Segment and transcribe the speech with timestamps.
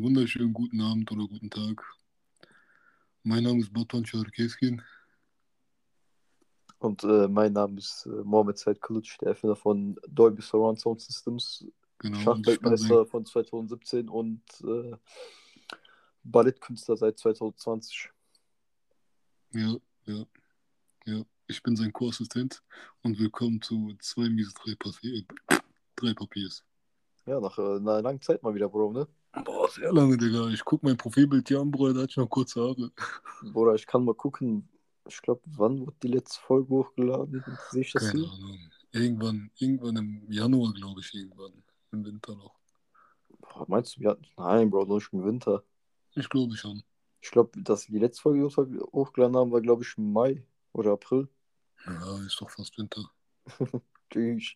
[0.00, 1.84] Einen wunderschönen guten Abend oder guten Tag.
[3.22, 4.80] Mein Name ist Batuan Çerkezkin.
[6.78, 11.02] Und äh, mein Name ist äh, Mohamed Said Kılıç, der Erfinder von Dolby Surround Sound
[11.02, 11.66] Systems,
[11.98, 12.18] Genau.
[12.18, 14.96] Schachweltmeister von 2017 und äh,
[16.24, 18.08] Ballettkünstler seit 2020.
[19.50, 20.24] sein, ja, ja,
[21.04, 21.24] ja.
[21.46, 22.62] Ich bin sein Co-Assistent
[23.02, 25.26] und willkommen zu zwei Mies drei, Papier,
[25.94, 26.64] drei Papiers.
[27.26, 29.06] Ja, nach äh, einer langen Zeit mal wieder, Bro, ne?
[29.32, 30.48] Boah, sehr lange, Digga.
[30.48, 32.90] Ich guck mein Profilbild hier an, Bruder, da hatte ich noch kurze Haare.
[33.52, 34.68] Bruder, ich kann mal gucken.
[35.08, 37.44] Ich glaube, wann wird die letzte Folge hochgeladen?
[37.70, 38.30] Sehe ich das Keine hier?
[38.30, 38.58] Ahnung.
[38.92, 41.52] Irgendwann, irgendwann im Januar, glaube ich, irgendwann.
[41.92, 42.58] Im Winter noch.
[43.40, 44.26] Boah, meinst du, hatten.
[44.36, 45.64] Nein, Bro, nur schon im Winter.
[46.14, 46.82] Ich glaube schon.
[47.20, 50.44] Ich glaube, dass wir die letzte Folge hoch- hochgeladen haben, war, glaube ich, im Mai
[50.72, 51.28] oder April.
[51.86, 53.10] Ja, ist doch fast Winter.
[54.10, 54.54] Tschüss.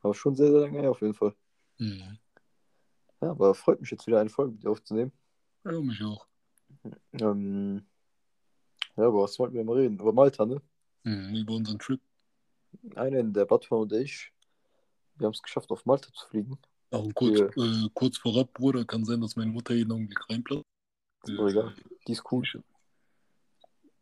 [0.00, 1.34] Aber schon sehr, sehr lange her auf jeden Fall.
[1.78, 2.18] Mhm.
[3.24, 5.10] Ja, aber freut mich jetzt wieder eine Folge mit dir aufzunehmen.
[5.64, 6.26] Ja, mich auch.
[7.12, 7.86] Ähm,
[8.96, 9.98] ja, aber was wollten wir mal reden?
[9.98, 10.60] Über Malta, ne?
[11.04, 11.34] Mhm.
[11.34, 12.00] Über unseren Trip.
[12.96, 14.30] Einen, der Batman und ich,
[15.16, 16.58] wir haben es geschafft, auf Malta zu fliegen.
[16.90, 17.46] Auch kurz, Ja.
[17.46, 20.64] äh, kurz vorab, Bruder, kann sein, dass meine Mutter jeden Augenblick reinplatzt.
[21.26, 21.74] Doch egal.
[22.06, 22.44] Die ist cool.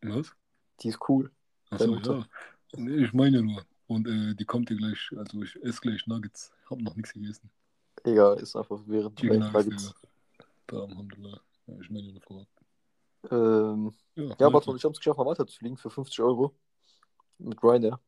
[0.01, 0.35] Was?
[0.81, 1.31] Die ist cool.
[1.71, 2.27] Achso, ja.
[2.75, 3.65] Nee, ich meine nur.
[3.87, 6.51] Und äh, die kommt hier gleich, also ich esse gleich Nuggets.
[6.69, 7.51] Hab noch nichts gegessen.
[8.05, 9.95] Egal, ist einfach während Chicken Nuggets.
[10.67, 10.87] Da.
[11.67, 12.21] Ja, ich meine.
[13.31, 14.35] Ähm, Ja, ja.
[14.35, 16.55] Batman und ich haben es geschafft, nach Malta zu fliegen für 50 Euro.
[17.39, 18.01] Mit Ryanair.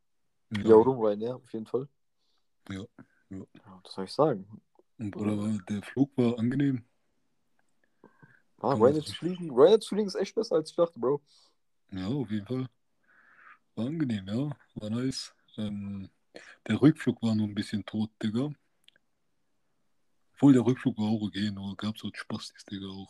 [0.51, 0.63] Ja.
[0.63, 1.89] Ja, oder Ryanair, auf jeden Fall.
[2.69, 2.85] Ja,
[3.31, 3.39] ja.
[3.39, 4.61] Ja, was soll ich sagen?
[4.99, 6.85] Und Bruder, war, der Flug war angenehm.
[8.59, 9.51] Ah, Ryanair zu fliegen.
[9.51, 11.21] Ryanair zu fliegen ist echt besser, als ich dachte, Bro.
[11.93, 12.67] Ja, auf jeden Fall.
[13.77, 14.51] War angenehm, ja.
[14.75, 15.35] War nice.
[15.57, 16.09] Ähm,
[16.67, 18.51] der Rückflug war nur ein bisschen tot, Digga.
[20.45, 23.09] Obwohl der Rückflug war auch okay, nur gab so Spastis, Digga, auch.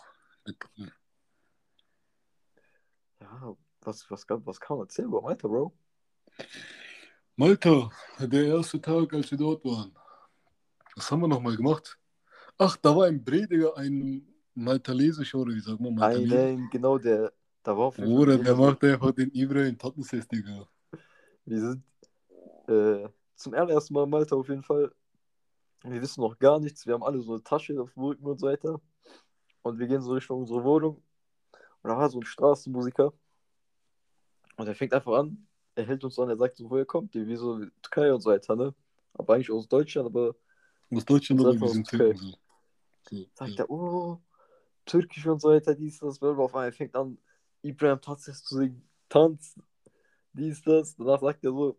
[3.21, 5.77] Ja, was, was, kann- was kann man erzählen über Malta, Bro?
[7.35, 9.93] Malta, der erste Tag, als wir dort waren.
[10.95, 11.99] Was haben wir nochmal gemacht?
[12.57, 16.39] Ach, da war ein Bre, Digga, ein maltalesischer, oder wie sagt man, Maltalesisch.
[16.39, 17.33] Einen, genau, der,
[17.65, 20.69] da war auf jeden Bruder, der macht einfach den Ibrahim Tattenses, Digga.
[21.47, 21.83] Wir sind
[22.69, 24.95] äh, zum allerersten Mal in Malta auf jeden Fall.
[25.93, 26.87] Wir wissen noch gar nichts.
[26.87, 28.81] Wir haben alle so eine Tasche auf dem Rücken und so weiter.
[29.63, 30.97] Und wir gehen so Richtung unsere Wohnung.
[31.83, 33.13] Und da war so ein Straßenmusiker.
[34.57, 35.47] Und er fängt einfach an.
[35.75, 36.31] Er hält uns an.
[36.31, 37.27] Er sagt so, woher kommt ihr?
[37.27, 38.75] Wie so Türkei und so weiter, ne?
[39.13, 40.07] Aber eigentlich aus Deutschland.
[40.07, 40.35] Aber
[40.91, 41.99] Aus Deutschland, aber wir sind okay.
[41.99, 42.35] Türken
[43.11, 43.17] so.
[43.17, 44.19] so sagt er, oh,
[44.87, 46.19] Türkisch und so weiter, dies, das.
[46.19, 46.45] Blablabla.
[46.45, 47.19] Auf einmal fängt an,
[47.63, 48.89] Ibrahim Tatsis zu singen.
[49.11, 49.59] Tanz.
[50.33, 50.97] Dies, das.
[50.97, 51.79] Danach sagt er so,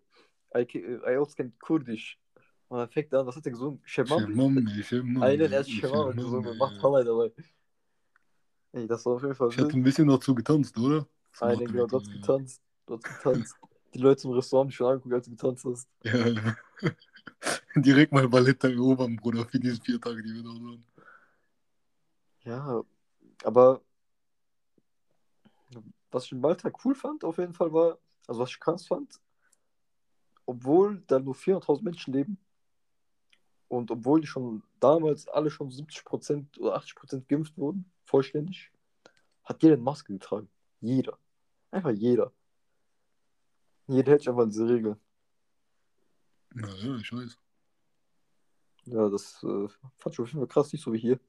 [0.55, 2.19] I, I also can Kurdisch.
[2.67, 3.79] Und dann fängt er an, was hat er gesungen?
[3.83, 4.25] Shemam?
[4.25, 7.31] Shemamni, Shemamni, Einen erst Shemam gesungen, macht Hammer dabei.
[8.73, 11.07] Ey, das war auf jeden Fall Ich hatte ein bisschen dazu getanzt, oder?
[11.39, 12.61] Einen, genau, dort getanzt.
[12.85, 13.55] Dort getanzt.
[13.93, 15.87] Die Leute im Restaurant haben schon angeguckt, als du getanzt hast.
[16.03, 16.57] Ja, ja.
[17.75, 20.85] Direkt mal Balletta erobern, Bruder, für diese vier Tage, die wir da waren.
[22.43, 22.83] Ja,
[23.43, 23.81] aber
[26.11, 27.97] was ich in Malta cool fand, auf jeden Fall war,
[28.27, 29.19] also was ich krass fand,
[30.45, 32.37] obwohl da nur 400.000 Menschen leben
[33.67, 38.71] und obwohl die schon damals alle schon 70% oder 80% geimpft wurden, vollständig,
[39.43, 40.49] hat jeder eine Maske getragen.
[40.81, 41.17] Jeder.
[41.71, 42.31] Einfach jeder.
[43.87, 44.97] Jeder hält sich einfach an diese Regel.
[46.55, 47.37] Ja, ja, ich weiß.
[48.85, 51.19] Ja, das äh, fand ich auf jeden Fall krass, nicht so wie hier.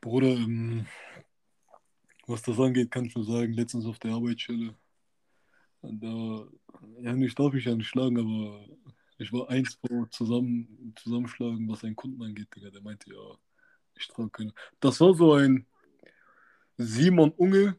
[0.00, 0.86] Bruder, ähm,
[2.26, 4.74] was das angeht, kann ich nur sagen, letztens auf der Arbeitsstelle,
[5.82, 6.46] da,
[7.00, 8.64] ja, ich darf mich ja nicht schlagen, aber
[9.22, 12.70] ich war eins vor zusammen, zusammenschlagen, was einen Kunden angeht, Digga.
[12.70, 13.38] Der meinte, ja,
[13.94, 14.52] ich trage keine.
[14.80, 15.66] Das war so ein
[16.76, 17.76] Simon Unge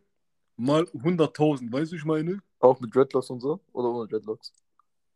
[0.55, 2.41] mal 100.000, weißt du, ich meine?
[2.59, 3.59] Auch mit Dreadlocks und so?
[3.73, 4.53] Oder ohne Dreadlocks?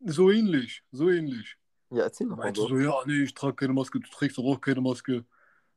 [0.06, 1.58] So ähnlich, so ähnlich.
[1.90, 2.68] Ja, erzähl Er doch mal meinte so.
[2.68, 5.26] so, ja, nee, ich trage keine Maske, du trägst doch auch keine Maske.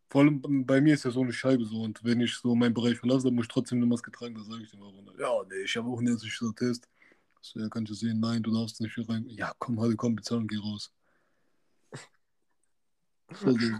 [0.08, 2.74] Vor allem bei mir ist ja so eine Scheibe so und wenn ich so meinen
[2.74, 5.30] Bereich verlasse, dann muss ich trotzdem eine Maske tragen, da sage ich dem auch, ja,
[5.48, 6.88] nee, ich habe auch einen ärztlichen Test.
[7.42, 9.26] So, ja, kannst du sehen, nein, du darfst nicht hier rein.
[9.28, 10.92] Ja, komm, halt, komm, bezahl und geh raus.
[13.28, 13.78] Das war so,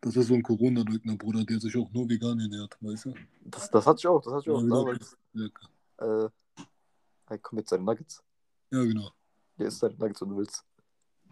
[0.00, 3.14] das ist so ein Corona-Leugner, Bruder, der sich auch nur vegan ernährt, weißt du?
[3.40, 5.16] Das, das hatte ich auch, das hatte ich auch Ja, damals.
[5.32, 5.68] lecker.
[5.98, 8.22] Äh, komm jetzt deine Nuggets.
[8.70, 9.10] Ja, genau.
[9.56, 10.64] Hier ist deine Nuggets, wenn du willst.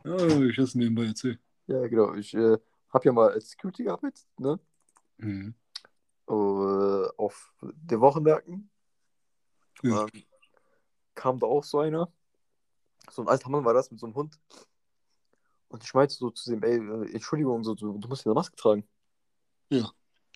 [0.04, 1.38] Ja, ich esse nebenbei, erzähl.
[1.66, 2.14] Ja, genau.
[2.14, 2.58] Ich äh,
[2.92, 4.58] habe ja mal als Security gearbeitet, ne?
[5.18, 5.54] Mhm.
[6.28, 8.70] Äh, auf den Wochenmärkten.
[9.82, 10.02] Ja.
[10.02, 10.24] Ähm,
[11.16, 12.08] kam da auch so einer.
[13.10, 14.38] So ein alter Mann war das mit so einem Hund.
[15.68, 18.38] Und ich meinte so zu dem, ey, äh, Entschuldigung, so, du, du musst hier eine
[18.38, 18.86] Maske tragen.
[19.70, 19.90] Ja.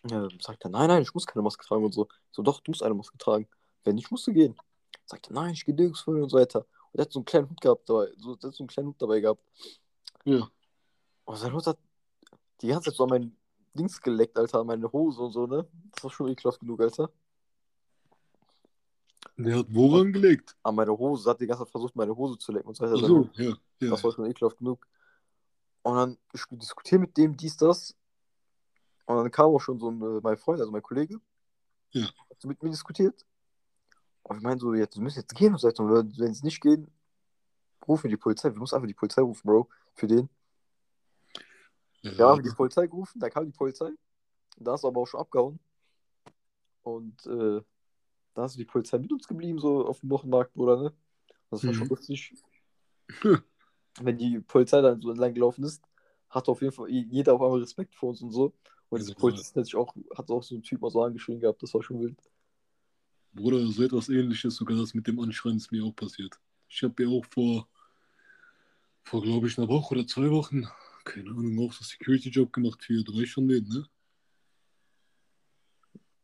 [0.08, 2.08] Ja, sagt er, nein, nein, ich muss keine Maske tragen und so.
[2.32, 3.46] So, doch, du musst eine Maske tragen.
[3.84, 4.56] Wenn nicht, musst du gehen.
[5.04, 6.66] Sagt er, nein, ich gehe nirgendwo hin und so weiter.
[6.92, 8.08] Und er hat so einen kleinen Hut gehabt dabei.
[8.16, 9.42] So, der hat so einen kleinen Hut dabei gehabt.
[10.24, 10.50] Ja.
[11.24, 11.78] Und sein Hut hat
[12.62, 13.36] die ganze Zeit so an mein
[13.74, 15.66] Dings geleckt, Alter, an meine Hose und so, ne?
[15.92, 17.10] Das war schon ekelhaft genug, Alter.
[19.37, 20.56] Der hat woran gelegt?
[20.62, 22.94] An meine Hose, hat die ganze Zeit versucht, meine Hose zu lecken und so weiter.
[22.96, 23.56] Ach so, ja.
[23.81, 23.90] ja.
[23.90, 24.87] Das war schon ekelhaft genug.
[25.82, 27.96] Und dann ich diskutiere mit dem, dies, das.
[29.06, 31.20] Und dann kam auch schon so ein, äh, mein Freund, also mein Kollege.
[31.90, 32.06] Ja.
[32.06, 33.25] Hat so mit mir diskutiert.
[34.22, 35.69] Und ich meine so, jetzt, wir müssen jetzt gehen und so.
[35.69, 36.90] Und wenn wenn es nicht gehen,
[37.87, 38.52] rufen wir die Polizei.
[38.52, 40.28] Wir müssen einfach die Polizei rufen, Bro, für den.
[42.02, 43.90] Ja, Wir haben die Polizei gerufen, da kam die Polizei.
[44.56, 45.58] Da ist aber auch schon abgehauen.
[46.82, 47.61] Und äh,
[48.34, 50.92] da ist die Polizei mit uns geblieben, so auf dem Wochenmarkt, Bruder, ne?
[51.50, 51.90] Das war schon Mhm.
[51.90, 52.34] lustig.
[54.00, 55.82] Wenn die Polizei dann so entlang gelaufen ist,
[56.28, 58.52] hat auf jeden Fall jeder auf einmal Respekt vor uns und so.
[58.88, 59.20] Und diese genau.
[59.20, 61.82] Polizist hat sich auch, hat auch so ein Typ mal so angeschrien gehabt, das war
[61.82, 62.16] schon wild.
[63.32, 66.38] Bruder, so etwas ähnliches, sogar das mit dem Anschreien ist mir auch passiert.
[66.68, 67.68] Ich habe ja auch vor,
[69.04, 70.66] vor glaube ich, einer Woche oder zwei Wochen,
[71.04, 73.86] keine Ahnung, auch so Security-Job gemacht für drei schon den, ne?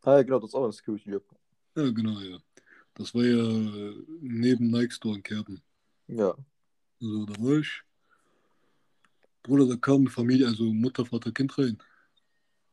[0.02, 1.24] Ah ja, genau, das ist auch ein Security-Job.
[1.76, 2.38] Ja, genau, ja.
[2.94, 5.60] Das war ja äh, neben Nike Store in Kerpen.
[6.08, 6.34] Ja.
[6.98, 7.82] So, da war ich.
[9.42, 11.78] Bruder, da kam Familie, also Mutter, Vater, Kind rein.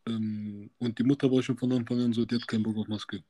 [0.07, 2.87] Ähm, und die Mutter war schon von Anfang an so, die hat keinen Bock auf
[2.87, 3.23] Maske.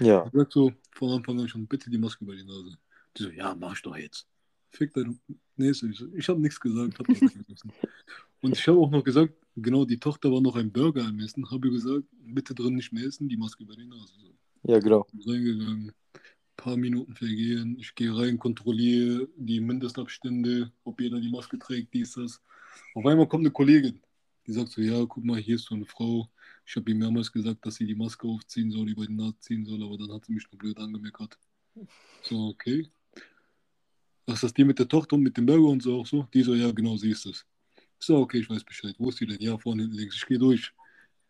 [0.00, 0.26] Ja.
[0.26, 2.78] Ich sag so von Anfang an schon, bitte die Maske über die Nase.
[3.16, 4.26] Die so, ja, mach ich doch jetzt.
[4.70, 5.18] Fick deine.
[5.58, 7.06] So, ich, so, ich habe nichts gesagt, hab.
[8.40, 11.48] Und ich habe auch noch gesagt, genau, die Tochter war noch ein Burger am Essen.
[11.50, 14.14] Habe gesagt, bitte drin nicht mehr essen, die Maske über die Nase.
[14.18, 14.34] So.
[14.64, 15.06] Ja, genau.
[15.26, 15.92] Reingegangen,
[16.56, 22.12] paar Minuten vergehen, ich gehe rein, kontrolliere die Mindestabstände, ob jeder die Maske trägt, dies,
[22.12, 22.40] das.
[22.94, 24.00] Auf einmal kommt eine Kollegin,
[24.46, 26.30] die sagt so, ja, guck mal, hier ist so eine Frau.
[26.64, 29.64] Ich habe ihr mehrmals gesagt, dass sie die Maske aufziehen soll, über die Nase ziehen
[29.64, 31.36] soll, aber dann hat sie mich nur blöd angemeckert.
[32.22, 32.88] So, okay.
[34.26, 36.28] Was ist das die mit der Tochter und mit dem Burger und so auch so?
[36.32, 37.44] Die so, ja, genau, sie ist es.
[37.98, 38.94] So, okay, ich weiß Bescheid.
[38.98, 39.40] Wo ist die denn?
[39.40, 40.16] Ja, vorne links.
[40.16, 40.72] Ich gehe durch.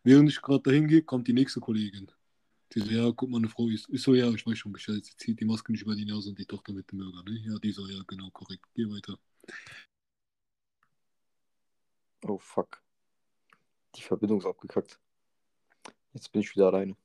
[0.03, 2.11] Während ich gerade dahin gehe, kommt die nächste Kollegin.
[2.73, 3.87] Die so, ja, guck mal, eine Frau ist.
[3.89, 5.05] Ich so, ja, ich weiß schon Bescheid.
[5.05, 7.39] Sie zieht die Maske nicht über die Nase und die Tochter mit dem Burger, ne?
[7.39, 8.65] Ja, die so, ja, genau, korrekt.
[8.73, 9.17] Geh weiter.
[12.25, 12.81] Oh fuck.
[13.95, 14.99] Die Verbindung ist abgekackt.
[16.13, 16.95] Jetzt bin ich wieder alleine.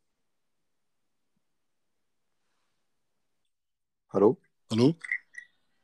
[4.11, 4.41] Hallo?
[4.70, 4.97] Hallo?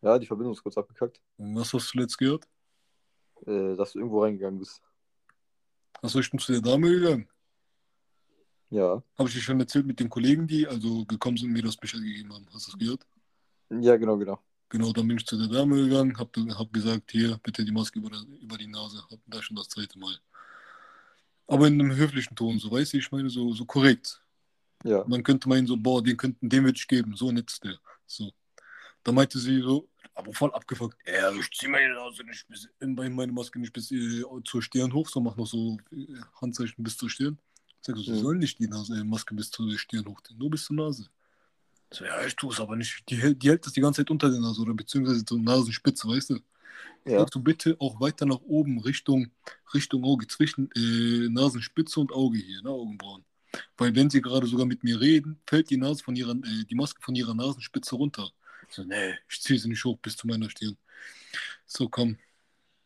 [0.01, 1.21] Ja, die Verbindung ist kurz abgekackt.
[1.37, 2.49] Und was hast du zuletzt gehört?
[3.47, 4.81] Äh, dass du irgendwo reingegangen bist.
[6.01, 7.29] Achso, ich bin zu der Dame gegangen.
[8.75, 9.01] Ja.
[9.17, 11.77] Habe ich dir schon erzählt mit den Kollegen, die also gekommen sind und mir das
[11.77, 12.45] Bescheid gegeben haben.
[12.53, 13.07] Hast du das gehört?
[13.71, 14.41] Ja, genau, genau.
[14.69, 18.01] Genau, dann bin ich zu der Dame gegangen, habe hab gesagt, hier, bitte die Maske
[18.01, 18.11] über,
[18.43, 19.01] über die Nase.
[19.09, 20.17] Hab da schon das zweite Mal.
[21.47, 24.21] Aber in einem höflichen Ton, so weißt du, ich meine, so, so korrekt.
[24.83, 25.05] Ja.
[25.07, 27.79] Man könnte meinen, so, boah, den, könnten, den würde ich geben, so nett ist der.
[28.07, 28.33] So.
[29.05, 33.33] Da meinte sie so, aber voll abgefuckt, ja, ich zieh meine Nase nicht bis, meine
[33.33, 36.07] Maske nicht bis äh, zur Stirn hoch, so mach noch so äh,
[36.41, 37.39] Handzeichen bis zur Stirn.
[37.87, 38.19] Sag so, sie Mhm.
[38.23, 41.07] sollen nicht die Nase, äh, Maske bis zur Stirn hoch, nur bis zur Nase.
[41.93, 43.05] So, ja, ich tue es aber nicht.
[43.11, 46.09] Die, hält- die hält das die ganze Zeit unter der Nase oder beziehungsweise so Nasenspitze,
[46.09, 46.41] weißt du?
[47.05, 47.19] Ja.
[47.19, 49.31] Sagst du bitte auch weiter nach oben, Richtung,
[49.75, 53.25] Richtung Auge, zwischen äh, Nasenspitze und Auge hier, ne, Augenbrauen.
[53.77, 56.75] Weil wenn sie gerade sogar mit mir reden, fällt die Nase von ihrer, äh, die
[56.75, 58.31] Maske von ihrer Nasenspitze runter.
[58.71, 60.77] So, nee, ich ziehe sie nicht hoch bis zu meiner Stirn.
[61.67, 62.17] So, komm.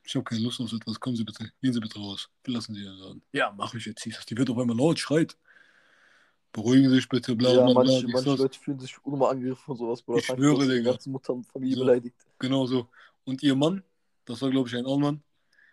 [0.08, 0.98] Ich habe keine Lust auf so etwas.
[0.98, 1.52] Kommen Sie bitte.
[1.60, 2.30] Gehen Sie bitte raus.
[2.42, 3.22] Wir lassen Sie Ihren Laden.
[3.32, 4.02] Ja, mach ich jetzt.
[4.04, 4.24] Hieß das.
[4.24, 5.36] Die wird auf einmal laut, schreit.
[6.50, 7.92] Beruhigen Sie sich bitte, bla Ja, bla bla.
[7.92, 8.34] manche, manche.
[8.34, 10.20] Leute fühlen sich unnormal angegriffen und sowas, Bruder.
[10.20, 10.92] Ich schwöre, Die Digga.
[10.92, 11.84] ganze Mutter und Familie So.
[11.84, 12.16] beleidigt.
[12.38, 12.88] Genau so.
[13.24, 13.82] Und ihr Mann,
[14.24, 15.22] das war, glaube ich, ein Allmann.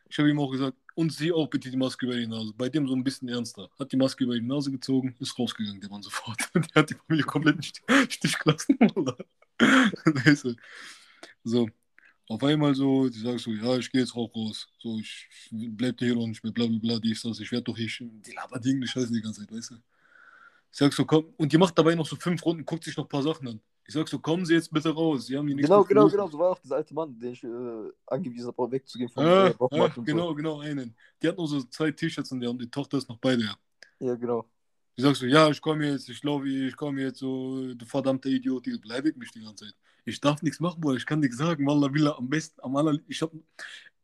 [0.10, 2.54] Ich habe ihm auch gesagt, und Sie auch bitte die Maske über die Nase.
[2.58, 3.70] Bei dem so ein bisschen ernster.
[3.80, 6.39] Hat die Maske über die Nase gezogen, ist rausgegangen, der Mann sofort.
[6.54, 8.77] Der hat die Familie komplett im Stich, gelassen.
[9.56, 10.56] Du?
[11.46, 11.70] so,
[12.27, 14.67] auf einmal so, die sagt so, ja, ich gehe jetzt auch raus.
[14.79, 17.39] So, ich bleib hier und nicht mehr, bla bla bla, dies, das.
[17.39, 19.75] Ich werde doch hier, die labert irgendeine Scheiße die ganze Zeit, weißt du?
[19.75, 23.05] Ich sag so, komm, und die macht dabei noch so fünf Runden, guckt sich noch
[23.05, 23.62] ein paar Sachen an.
[23.88, 25.27] Ich sag so, kommen Sie jetzt bitte raus.
[25.27, 26.27] Sie haben hier Genau, genau, genau.
[26.27, 27.48] So war auch dieser alte Mann, den ich äh,
[28.08, 30.96] angewiesen habe, wegzugehen vom Ja, äh, ja, genau, genau, einen.
[31.22, 33.55] Die hat nur so zwei T-Shirts und, der, und die Tochter ist noch bei der.
[34.00, 34.08] so.
[34.08, 34.50] Ja, genau.
[34.98, 38.29] Die sagt so, ja, ich komme jetzt, ich laufe, ich komme jetzt so, du verdammter
[38.29, 39.75] Idiot, die beleidigt mich die ganze Zeit.
[40.05, 42.97] Ich darf nichts machen, Bruder, ich kann nichts sagen, Wallah Villa, am besten, am aller,
[43.07, 43.38] ich habe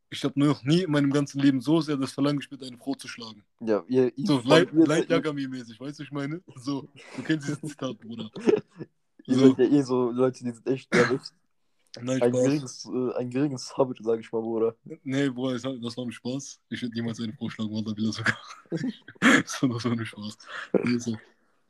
[0.10, 2.96] ich hab noch nie in meinem ganzen Leben so sehr das Verlangen gespielt, eine Frau
[2.96, 3.44] zu schlagen.
[3.62, 6.42] Ja, ihr, ihr, So, Light ihr, Yagami-mäßig, weißt du, ich meine?
[6.56, 8.30] So, du kennst dieses Zitat, Bruder.
[9.26, 9.48] ihr So.
[9.56, 11.34] seid ja eh so Leute, die sind echt nervös.
[12.02, 12.44] Nein, Ein Spaß.
[12.46, 14.76] geringes, äh, ein geringes Habit, sag ich mal, Bruder.
[15.04, 16.60] Nee, Bruder, das war ein Spaß.
[16.70, 18.38] Ich hätte niemals einen vorschlagen, Wallah, will er sogar.
[19.46, 20.38] so, das war ein Spaß.
[20.84, 21.18] Nee, so.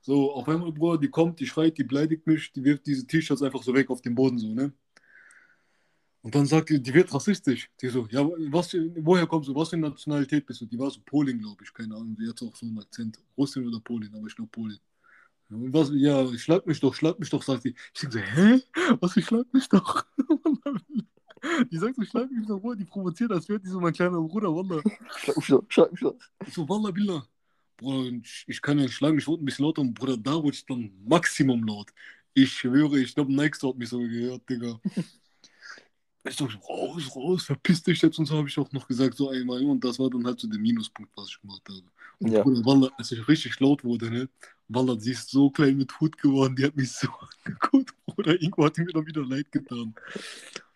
[0.01, 3.43] So, auf einmal, Bruder, die kommt, die schreit, die beleidigt mich, die wirft diese T-Shirts
[3.43, 4.73] einfach so weg auf den Boden, so, ne?
[6.23, 7.69] Und dann sagt die, die wird rassistisch.
[7.81, 9.55] Die so, ja, was, woher kommst du?
[9.55, 10.65] Was für Nationalität bist du?
[10.67, 12.15] Die war so Polin, glaube ich, keine Ahnung.
[12.15, 13.19] Die hat auch so einen Akzent.
[13.35, 14.77] Russin oder Polin, aber ich glaube Polin.
[15.49, 17.75] Ja, und Was, ja, schlag mich doch, schlag mich doch, sagt die.
[17.93, 18.61] Ich denke so, hä?
[18.99, 20.05] Was, ich schlag mich doch?
[21.71, 24.21] die sagt so, schlag mich doch, Bruder, die provoziert, als wäre die so mein kleiner
[24.21, 24.83] Bruder, Wallah.
[25.17, 26.15] Schlag mich doch, schlag mich doch.
[26.45, 27.27] Ich so, Wallah, Billah.
[27.81, 30.55] Bruder, ich, ich kann ja schlagen, ich wurde ein bisschen lauter und Bruder, da wurde
[30.55, 31.89] ich dann Maximum laut.
[32.33, 34.79] Ich schwöre, ich glaube, Nike hat mich so gehört, Digga.
[36.23, 39.29] Ich so, raus, raus, verpiss dich jetzt und so habe ich auch noch gesagt, so
[39.29, 39.63] einmal.
[39.65, 41.81] Und das war dann halt so der Minuspunkt, was ich gemacht habe.
[42.19, 42.43] Und Ja.
[42.43, 44.29] Bruder, Wallah, als ich richtig laut wurde, ne,
[44.67, 47.07] Wallah, sie ist so klein mit Hut geworden, die hat mich so
[47.45, 49.95] angeguckt, Bruder, irgendwo hat mir dann wieder leid getan.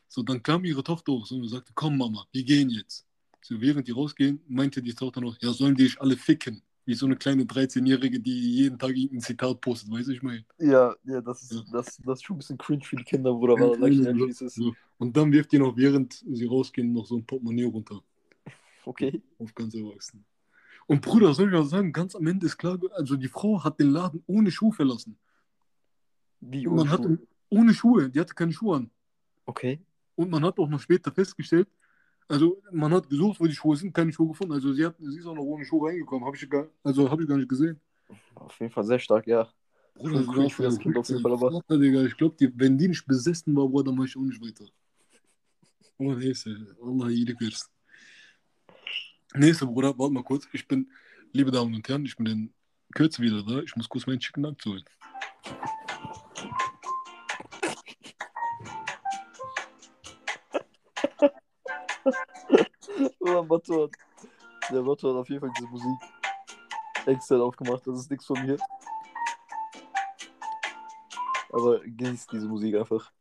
[0.07, 3.05] So, dann kam ihre Tochter auch so und sagte, komm Mama, wir gehen jetzt.
[3.41, 6.63] So, während die rausgehen, meinte die Tochter noch, ja, sollen die dich alle ficken?
[6.87, 10.45] Wie so eine kleine 13-Jährige, die jeden Tag irgendein Zitat postet, weißt du, ich meine.
[10.59, 11.63] Ja, ja, das ist, Ja.
[11.71, 14.41] das, das ist schon ein bisschen cringe für die Kinder, Bruder, weil ehrlich, wie es
[14.41, 14.55] ist.
[14.55, 14.73] So.
[14.99, 18.01] Und dann wirft die noch, während sie rausgehen, noch so ein Portemonnaie runter.
[18.87, 19.19] Okay.
[19.39, 20.23] Auf ganz Erwachsene.
[20.85, 23.79] Und Bruder, soll ich mal sagen, ganz am Ende ist klar, also die Frau hat
[23.79, 25.17] den Laden ohne Schuh verlassen.
[26.39, 27.19] Wie Und man ohne hat Schuhe?
[27.49, 28.91] ohne Schuhe, die hatte keine Schuhe an.
[29.47, 29.79] Okay.
[30.13, 31.67] Und man hat auch noch später festgestellt,
[32.27, 34.53] also man hat gesucht, wo die Schuhe sind, keine Schuhe gefunden.
[34.53, 36.25] Also sie, hat, sie ist auch noch ohne Schuhe reingekommen.
[36.25, 37.79] Hab ich gar, also habe ich gar nicht gesehen.
[38.35, 39.49] Auf jeden Fall sehr stark, ja.
[39.95, 42.77] Bruder, Schon cringe für das Kind auf jeden Fall, aber- Vater, Digga, ich glaube, wenn
[42.77, 44.65] die nicht besessen war, Bruder, dann mach ich auch nicht weiter.
[45.97, 46.75] Oh, neyse.
[46.81, 47.69] Allah iyilik versin.
[49.33, 50.47] Neyse, Bruder, warte mal kurz.
[50.51, 50.91] Ich bin,
[51.31, 52.53] liebe Damen und Herren, ich bin in
[52.93, 53.59] Kürze wieder da.
[53.61, 54.83] Ich muss kurz meinen Chicken Nugget
[63.35, 63.91] Oh, Motto hat,
[64.71, 65.97] der Motto hat auf jeden Fall diese Musik
[67.05, 67.85] extra aufgemacht.
[67.85, 68.57] Das ist nichts von mir.
[71.51, 73.11] Aber genießt diese Musik einfach.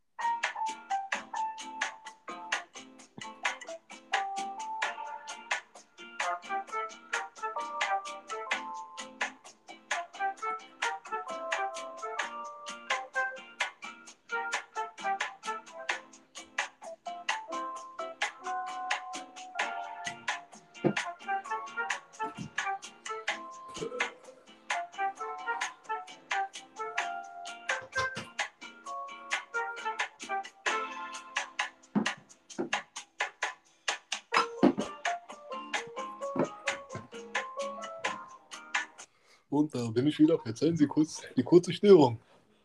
[39.55, 40.37] Und da bin ich wieder.
[40.41, 42.19] Verzeihen Sie kurz die kurze Störung.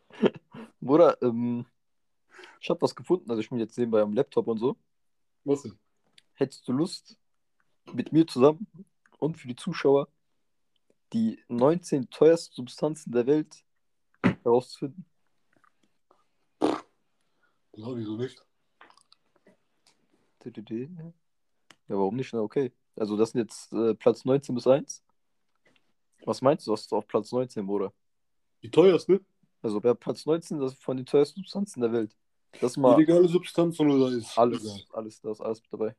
[0.82, 1.68] Bruder, ähm,
[2.60, 3.30] ich habe was gefunden.
[3.30, 4.76] Also ich bin jetzt nebenbei am Laptop und so.
[5.44, 5.78] Was denn?
[6.34, 7.16] Hättest du Lust,
[7.94, 8.66] mit mir zusammen
[9.20, 10.08] und für die Zuschauer
[11.14, 13.64] die 19 teuersten Substanzen der Welt
[14.44, 15.06] herauszufinden?
[16.62, 18.44] Ja, wieso nicht?
[21.88, 22.34] Ja, warum nicht?
[22.34, 22.72] Na, okay.
[22.96, 25.04] Also das sind jetzt äh, Platz 19 bis 1.
[26.26, 27.94] Was meinst du, was ist auf Platz 19, Bruder?
[28.62, 29.22] Die teuerste?
[29.62, 32.16] Also wer Platz 19 das ist von den teuersten Substanzen der Welt.
[32.62, 34.80] Das mal Illegale Substanz oder ist alles, legal?
[34.94, 35.96] alles, da ist alles mit dabei.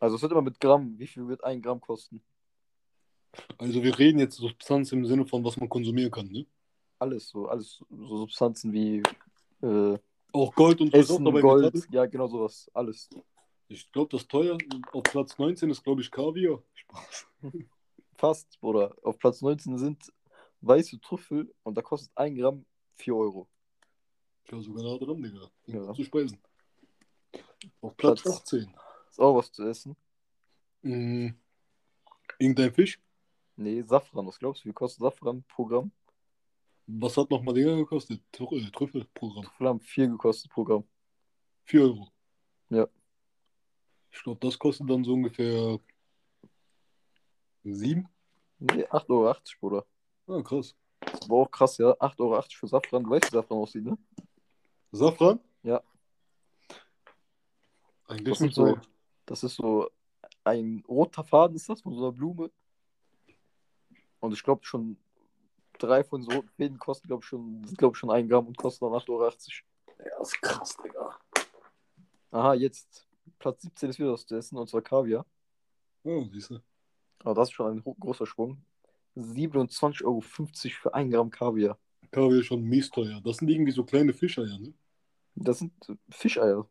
[0.00, 0.98] Also es wird immer mit Gramm.
[0.98, 2.22] Wie viel wird ein Gramm kosten?
[3.56, 6.46] Also wir reden jetzt Substanz im Sinne von, was man konsumieren kann, ne?
[6.98, 9.02] Alles so, alles so Substanzen wie
[9.62, 9.98] äh,
[10.32, 13.08] Auch Gold und Essen, Gold, ja genau sowas, alles.
[13.68, 14.56] Ich glaube, das teuer
[14.92, 16.62] auf Platz 19 ist, glaube ich, Kaviar.
[16.74, 17.26] Spaß.
[18.16, 18.96] Fast, Bruder.
[19.02, 20.12] Auf Platz 19 sind
[20.62, 22.64] weiße Trüffel und da kostet ein Gramm
[22.96, 23.48] 4 Euro.
[24.44, 25.50] Ich war sogar da dran, Digga.
[25.66, 25.92] Ja.
[25.92, 26.38] Zu speisen.
[27.82, 28.74] Auf Platz, Platz- 18.
[29.10, 29.96] Ist auch was zu essen.
[30.82, 31.28] Mm,
[32.38, 33.00] irgendein Fisch.
[33.56, 35.92] Nee, Safran, was glaubst du, wie kostet Safran pro Gramm?
[36.86, 38.22] Was hat nochmal Digga gekostet?
[38.32, 39.44] Äh, Trüffelprogramm.
[39.44, 40.84] Trüffel haben 4 gekostet pro Gramm.
[41.66, 42.08] 4 Euro.
[42.70, 42.88] Ja.
[44.10, 45.78] Ich glaube, das kostet dann so ungefähr
[47.64, 48.08] 7.
[48.58, 49.86] Nee, 8,80 Euro, Bruder.
[50.26, 50.74] Ah, krass.
[51.00, 51.90] Das war auch krass, ja.
[51.92, 53.04] 8,80 Euro für Safran.
[53.04, 53.98] Du weißt, wie Safran aussieht, ne?
[54.90, 55.40] Safran?
[55.62, 55.82] Ja.
[58.06, 58.78] Eigentlich Das ist so,
[59.26, 59.90] das ist so
[60.44, 62.50] ein roter Faden, ist das, von so einer Blume.
[64.20, 64.96] Und ich glaube schon,
[65.78, 68.46] drei von so roten Fäden kosten, glaube ich, schon, sind, glaube ich, schon ein Gramm
[68.46, 69.24] und kosten dann 8,80 Euro.
[69.24, 71.18] Ja, das ist krass, Digga.
[72.30, 73.07] Aha, jetzt
[73.38, 75.26] Platz 17 ist wieder was zu essen, und zwar Kaviar.
[76.04, 76.60] Oh, siehst du.
[77.20, 78.62] Aber das ist schon ein großer Schwung.
[79.16, 81.78] 27,50 Euro für ein Gramm Kaviar.
[82.10, 83.20] Kaviar ist schon mies teuer.
[83.22, 84.72] Das sind irgendwie so kleine Fischeier, ne?
[85.34, 85.72] Das sind
[86.08, 86.68] Fischeier.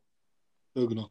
[0.76, 1.10] Ja, genau.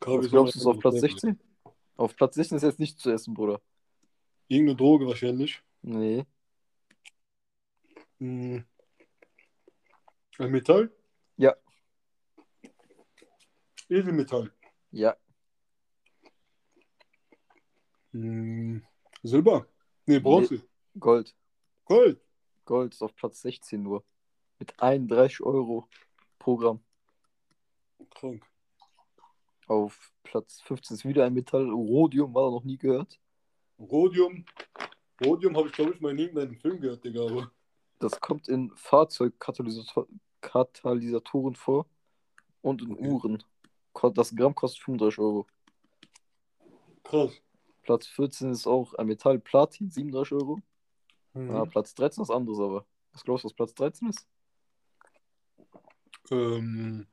[0.00, 1.00] Kaviar Was glaubst du, ist auf Platz teuer.
[1.00, 1.40] 16?
[1.96, 3.60] Auf Platz 16 ist jetzt nicht zu essen, Bruder.
[4.48, 5.62] Irgendeine Droge wahrscheinlich.
[5.82, 6.24] Nee.
[8.18, 8.64] Hm.
[10.38, 10.90] Ein Metall?
[11.36, 11.54] Ja.
[13.88, 14.52] Edelmetall.
[14.90, 15.16] Ja.
[18.12, 18.82] Hm.
[19.22, 19.66] Silber?
[20.06, 20.62] Nee, Bronze.
[20.98, 21.34] Gold.
[21.84, 22.18] Gold.
[22.64, 24.02] Gold ist auf Platz 16 nur.
[24.58, 25.86] Mit 31 Euro
[26.38, 26.80] pro Gramm.
[28.10, 28.42] Krank.
[29.66, 31.68] Auf Platz 15 ist wieder ein Metall.
[31.68, 33.20] Rhodium, war da noch nie gehört.
[33.78, 34.46] Rhodium.
[35.24, 37.26] Rhodium habe ich, glaube ich, mal in irgendeinem Film gehört, Digga.
[37.26, 37.52] Aber
[37.98, 41.86] Das kommt in Fahrzeugkatalysatoren vor
[42.62, 43.08] und in Okay.
[43.08, 43.42] Uhren.
[44.14, 45.46] Das Gramm kostet 35 Euro.
[47.04, 47.40] krass.
[47.82, 50.58] Platz 14 ist auch ein Metall Platin, 37 Euro.
[51.34, 51.50] Mhm.
[51.50, 52.84] Ah, Platz 13 ist anderes, aber.
[53.12, 54.26] Was glaubst du, was Platz 13 ist?
[56.30, 57.06] Ähm,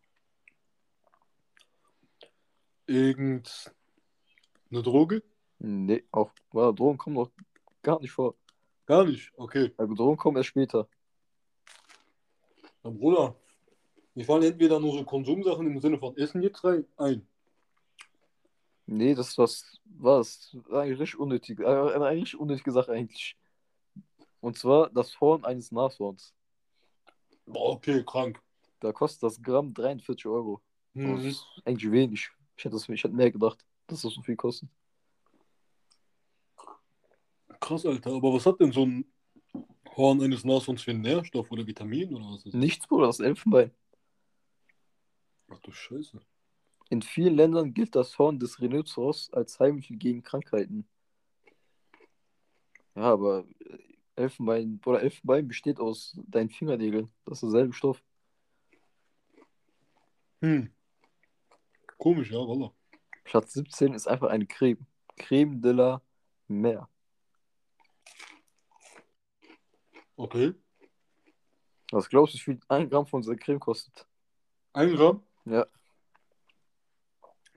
[2.87, 3.71] irgend
[4.71, 5.23] eine Droge?
[5.59, 6.31] Nee, auch.
[6.53, 7.31] Ja, Drogen kommen noch
[7.83, 8.35] gar nicht vor.
[8.85, 9.31] Gar nicht.
[9.37, 9.73] Okay.
[9.77, 10.89] Also Drogen kommen erst später.
[12.83, 13.35] Na, Bruder,
[14.15, 17.27] mir fallen entweder nur so Konsumsachen im Sinne von Essen jetzt rein ein.
[18.86, 19.79] Nee, das was.
[19.86, 20.55] Was?
[20.72, 21.60] Eigentlich unnötig.
[21.60, 23.38] äh, Eine eigentlich unnötige Sache eigentlich.
[24.41, 26.34] Und zwar das Horn eines Nashorns.
[27.48, 28.41] Okay, krank.
[28.82, 30.62] Da kostet das Gramm 43 Euro.
[30.93, 31.25] Das Mhm.
[31.25, 32.29] ist eigentlich wenig.
[32.58, 34.70] Ich hätte, das, ich hätte mehr gedacht, dass das so viel kostet.
[37.60, 38.12] Krass, Alter.
[38.13, 39.05] Aber was hat denn so ein
[39.96, 42.53] Horn eines Nashorns für einen Nährstoff oder Vitamin oder was ist das?
[42.55, 43.72] Nichts, Bruder, das ist Elfenbein.
[45.53, 46.19] Ach du Scheiße.
[46.89, 50.88] In vielen Ländern gilt das Horn des Rhinoceros als Heilmittel gegen Krankheiten.
[52.95, 53.77] Ja, aber äh,
[54.15, 57.12] Elfenbein, oder Elfenbein besteht aus deinen Fingernägeln.
[57.25, 58.03] Das ist derselbe Stoff.
[60.41, 60.72] Hm.
[61.98, 62.74] Komisch, ja, Wallah.
[63.23, 64.86] Platz 17 ist einfach eine Creme.
[65.15, 66.01] Creme de la
[66.47, 66.89] Mer.
[70.15, 70.54] Okay.
[71.91, 74.08] Was glaubst du, wie viel ein Gramm von dieser Creme kostet?
[74.73, 75.23] Ein Gramm?
[75.45, 75.65] Ja.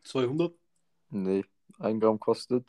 [0.04, 0.54] 200?
[1.10, 1.44] Nee,
[1.78, 2.68] ein Gramm kostet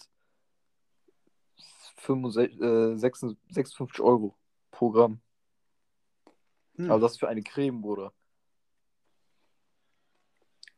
[1.98, 4.36] 65, äh, 56 56 Euro
[4.72, 5.22] pro Gramm.
[6.76, 6.92] Hm.
[6.92, 8.14] Aber das ist für eine Creme, Bruder.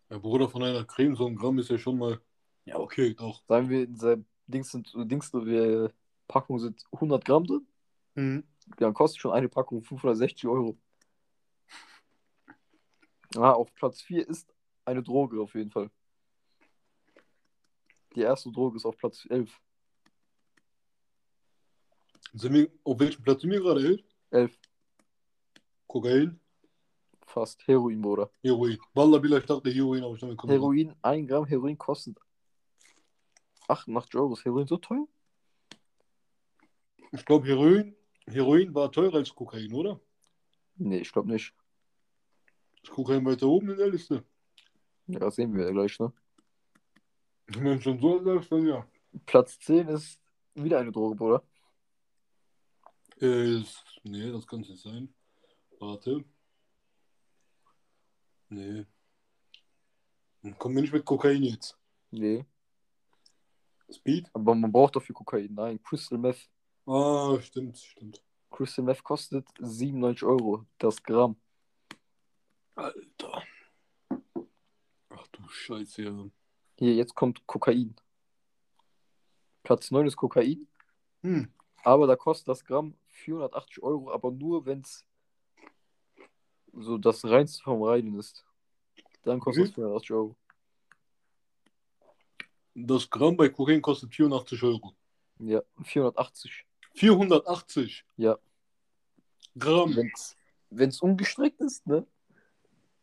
[0.09, 2.19] Ja, Bruder, von einer Creme, so ein Gramm ist ja schon mal.
[2.65, 3.43] Ja, okay, doch.
[3.47, 5.93] Sagen wir, in dieser Dings sind, Dings, wir,
[6.27, 7.67] Packung sind 100 Gramm drin.
[8.15, 8.43] Mhm.
[8.77, 10.77] Dann kostet schon eine Packung 560 Euro.
[13.35, 14.53] Ah, auf Platz 4 ist
[14.85, 15.89] eine Droge auf jeden Fall.
[18.15, 19.51] Die erste Droge ist auf Platz 11.
[22.33, 23.85] Sind wir, auf welchem Platz sind wir gerade?
[23.85, 24.01] Elf?
[24.31, 24.59] 11,
[25.87, 26.39] Kokain?
[27.29, 27.65] fast.
[27.67, 28.29] Heroin, Bruder.
[28.43, 28.77] Heroin.
[28.93, 32.17] Wallah, Billah, ich dachte Heroin, aber ich damit kommt Heroin, 1 Gramm Heroin kostet
[33.67, 34.33] 88 Euro.
[34.33, 35.07] Ist Heroin so teuer?
[37.11, 37.95] Ich glaube, Heroin,
[38.27, 39.99] Heroin war teurer als Kokain, oder?
[40.75, 41.53] Nee, ich glaube nicht.
[42.83, 44.23] Ist Kokain weiter oben in der Liste?
[45.07, 46.13] Ja, sehen wir ja gleich, ne?
[47.47, 48.87] Wenn du schon so sagst, dann ja.
[49.25, 50.19] Platz 10 ist
[50.53, 51.43] wieder eine Droge, Bruder.
[53.17, 55.13] Ist- nee, das kann es nicht sein.
[55.79, 56.23] Warte.
[58.49, 58.85] Nee.
[60.41, 61.77] Dann kommen wir nicht mit Kokain jetzt.
[62.11, 62.45] Nee.
[63.91, 64.29] Speed?
[64.33, 65.53] Aber man braucht dafür Kokain.
[65.53, 66.49] Nein, Crystal Meth.
[66.85, 68.23] Ah, stimmt, stimmt.
[68.51, 70.65] Crystal Meth kostet 97 Euro.
[70.77, 71.35] Das Gramm.
[72.79, 73.43] Alter.
[75.09, 76.31] Ach du Scheiße.
[76.77, 77.95] Hier, jetzt kommt Kokain.
[79.63, 80.67] Platz 9 ist Kokain.
[81.21, 81.51] Hm.
[81.83, 85.05] Aber da kostet das Gramm 480 Euro, aber nur wenn es
[86.73, 88.45] so das Reinste vom Reinen ist.
[89.23, 89.75] Dann kostet es Mhm.
[89.75, 90.35] 480 Euro.
[92.75, 94.95] Das Gramm bei Kokain kostet 84 Euro.
[95.39, 96.65] Ja, 480.
[96.93, 98.37] 480 Ja.
[99.57, 99.95] Gramm.
[100.69, 102.05] Wenn es ungestreckt ist, ne?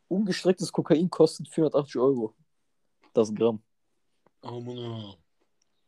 [0.08, 2.34] Ungestrecktes Kokain kostet 480 Euro.
[3.12, 3.62] Das Gramm.
[4.42, 5.14] Oh Mann, ja.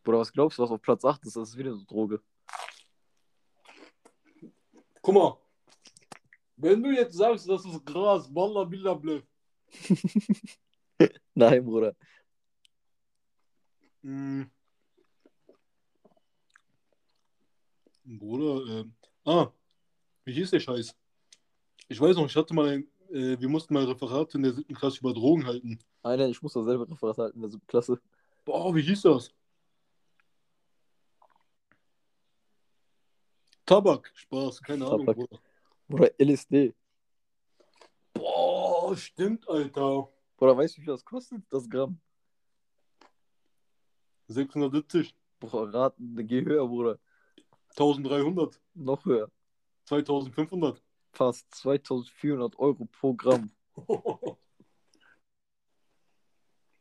[0.07, 1.37] Oder was glaubst du, was auf Platz 8 ist?
[1.37, 2.23] Das ist wieder so Droge.
[5.03, 5.37] Guck mal.
[6.57, 9.23] Wenn du jetzt sagst, das ist Gras, Wallah, Billah, Bluff.
[11.35, 11.95] Nein, Bruder.
[14.03, 14.51] Hm.
[18.05, 18.85] Bruder, äh,
[19.27, 19.53] ah,
[20.25, 20.97] wie hieß der Scheiß?
[21.89, 24.75] Ich weiß noch, ich hatte mal ein, äh, wir mussten mal Referat in der siebten
[24.75, 25.79] Klasse über Drogen halten.
[26.03, 28.01] Nein, nein, ich muss da selber Referat halten in der siebten Klasse.
[28.45, 29.33] Boah, wie hieß das?
[33.67, 35.01] Tabak, Spaß, keine Tabak.
[35.01, 35.41] Ahnung, Bruder.
[35.91, 36.75] Oder LSD.
[38.15, 40.09] Boah, stimmt, Alter.
[40.39, 42.01] Oder weißt du, wie viel das kostet, das Gramm?
[44.29, 46.99] 670, Boah, raten, geh höher, Bruder.
[47.71, 49.31] 1300, Noch höher.
[49.85, 50.83] 2500.
[51.19, 53.51] Fast 2400 Euro pro Gramm.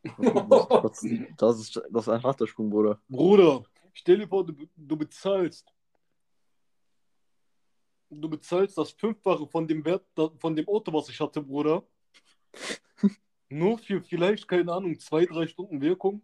[0.04, 3.02] Das ist, das ist, das ist ein harter Sprung, Bruder.
[3.10, 5.74] Bruder, stell dir vor, du, du bezahlst.
[8.10, 10.06] Du bezahlst das Fünffache von dem Wert
[10.38, 11.84] von dem Auto, was ich hatte, Bruder.
[13.50, 16.22] Nur für vielleicht, keine Ahnung, zwei, drei Stunden Wirkung.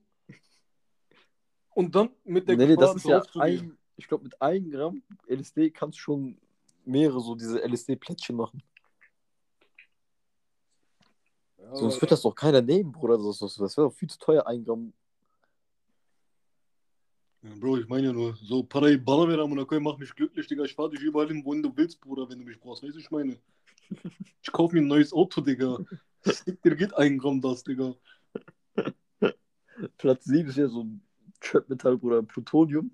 [1.71, 4.71] Und dann mit der Nee, nee, das Gefahr, ist ja ein, ich glaube, mit einem
[4.71, 6.39] Gramm LSD kannst du schon
[6.85, 8.61] mehrere so diese LSD-Plättchen machen.
[11.57, 13.17] Ja, Sonst wird das doch keiner nehmen, Bruder.
[13.17, 14.93] Das, das, das wäre doch viel zu teuer, ein Gramm.
[17.41, 20.63] Ja, Bro, ich meine ja nur, so Parai Balavera Monaco mach mich glücklich, Digga.
[20.63, 22.83] Ich fahr dich überall hin, wohin du willst, Bruder, wenn du mich brauchst.
[22.83, 23.37] Weißt du, ich meine?
[24.41, 25.77] Ich kauf mir ein neues Auto, Digga.
[26.63, 27.95] Dir geht ein Gramm das, Digga.
[29.97, 31.01] Platz 7 ist ja so ein
[31.41, 32.23] Trap-Metall, Bruder.
[32.23, 32.91] Plutonium.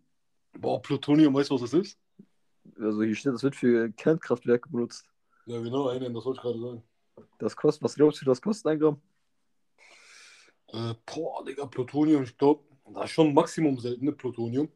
[0.54, 2.00] Boah, Plutonium, weißt du, was das ist?
[2.80, 5.08] Also hier steht, das wird für Kernkraftwerke benutzt.
[5.46, 6.84] Ja, genau, einen, das wollte ich gerade sagen.
[7.38, 9.02] Das kostet, was glaubst du, das kostet ein Gramm?
[10.68, 14.70] Äh, boah, Digga, Plutonium, ich glaube, das ist schon Maximum selten, ne, Plutonium.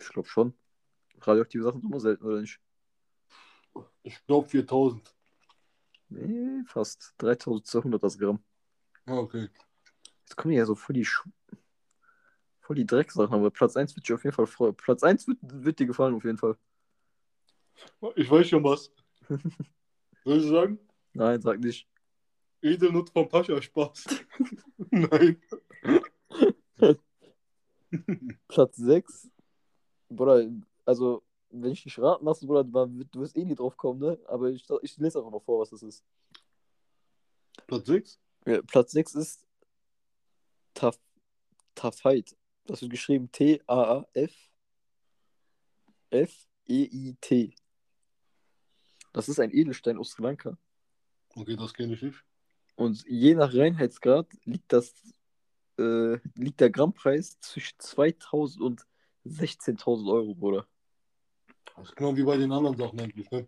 [0.00, 0.54] Ich glaube schon.
[1.20, 2.60] Radioaktive Sachen sind immer selten, oder nicht?
[4.02, 5.14] Ich glaube 4000.
[6.10, 8.42] Nee, fast 3200 das Gramm.
[9.06, 9.48] Ah, okay.
[10.20, 11.24] Jetzt kommen ja so voll die, Sch
[12.60, 14.74] voll die Drecksachen, aber Platz 1 wird dir auf jeden Fall freuen.
[14.74, 16.56] Platz 1 wird, wird dir gefallen, auf jeden Fall.
[18.16, 18.90] Ich weiß schon was.
[20.24, 20.78] Soll ich sagen?
[21.12, 21.88] Nein, sag nicht.
[22.62, 24.04] Edelnut vom Pascha, Spaß.
[24.90, 25.40] Nein.
[28.48, 29.30] Platz 6.
[30.08, 30.50] Bruder,
[30.84, 34.18] also, wenn ich dich raten lasse, Bruder, du du wirst eh nie drauf kommen, ne?
[34.26, 36.04] Aber ich, ich lese einfach mal vor, was das ist.
[37.66, 38.18] Platz 6?
[38.46, 39.46] Ja, Platz 6 ist
[40.74, 40.98] Taf
[41.74, 42.36] Tafait.
[42.66, 44.32] Das wird geschrieben T-A-A-F
[46.10, 47.54] F-E-I-T.
[49.14, 50.58] Das ist ein Edelstein aus Sri Lanka.
[51.36, 52.24] Okay, das kenne ich nicht.
[52.74, 54.92] Und je nach Reinheitsgrad liegt das
[55.78, 58.86] äh, liegt der Grammpreis zwischen 2000 und
[59.24, 60.66] 16.000 Euro, Bruder.
[61.76, 63.46] Das ist genau wie bei den anderen Sachen eigentlich, ne?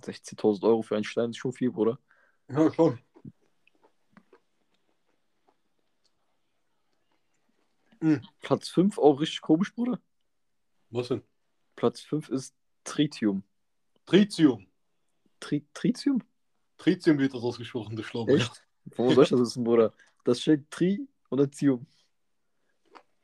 [0.00, 1.98] 16.000 Euro für einen Stein ist schon viel, Bruder.
[2.48, 2.98] Ja, schon.
[8.40, 10.00] Platz 5 auch richtig komisch, Bruder.
[10.90, 11.22] Was denn?
[11.76, 13.42] Platz 5 ist Tritium.
[14.06, 14.66] Tritium.
[15.40, 16.22] Tri Tritium?
[16.78, 18.32] Tritium wird das ausgesprochen, das Schlauber.
[18.34, 18.64] Echt?
[18.96, 19.92] Wo soll ich das wissen, Bruder?
[20.24, 21.86] Das steht Tri und dann Tium.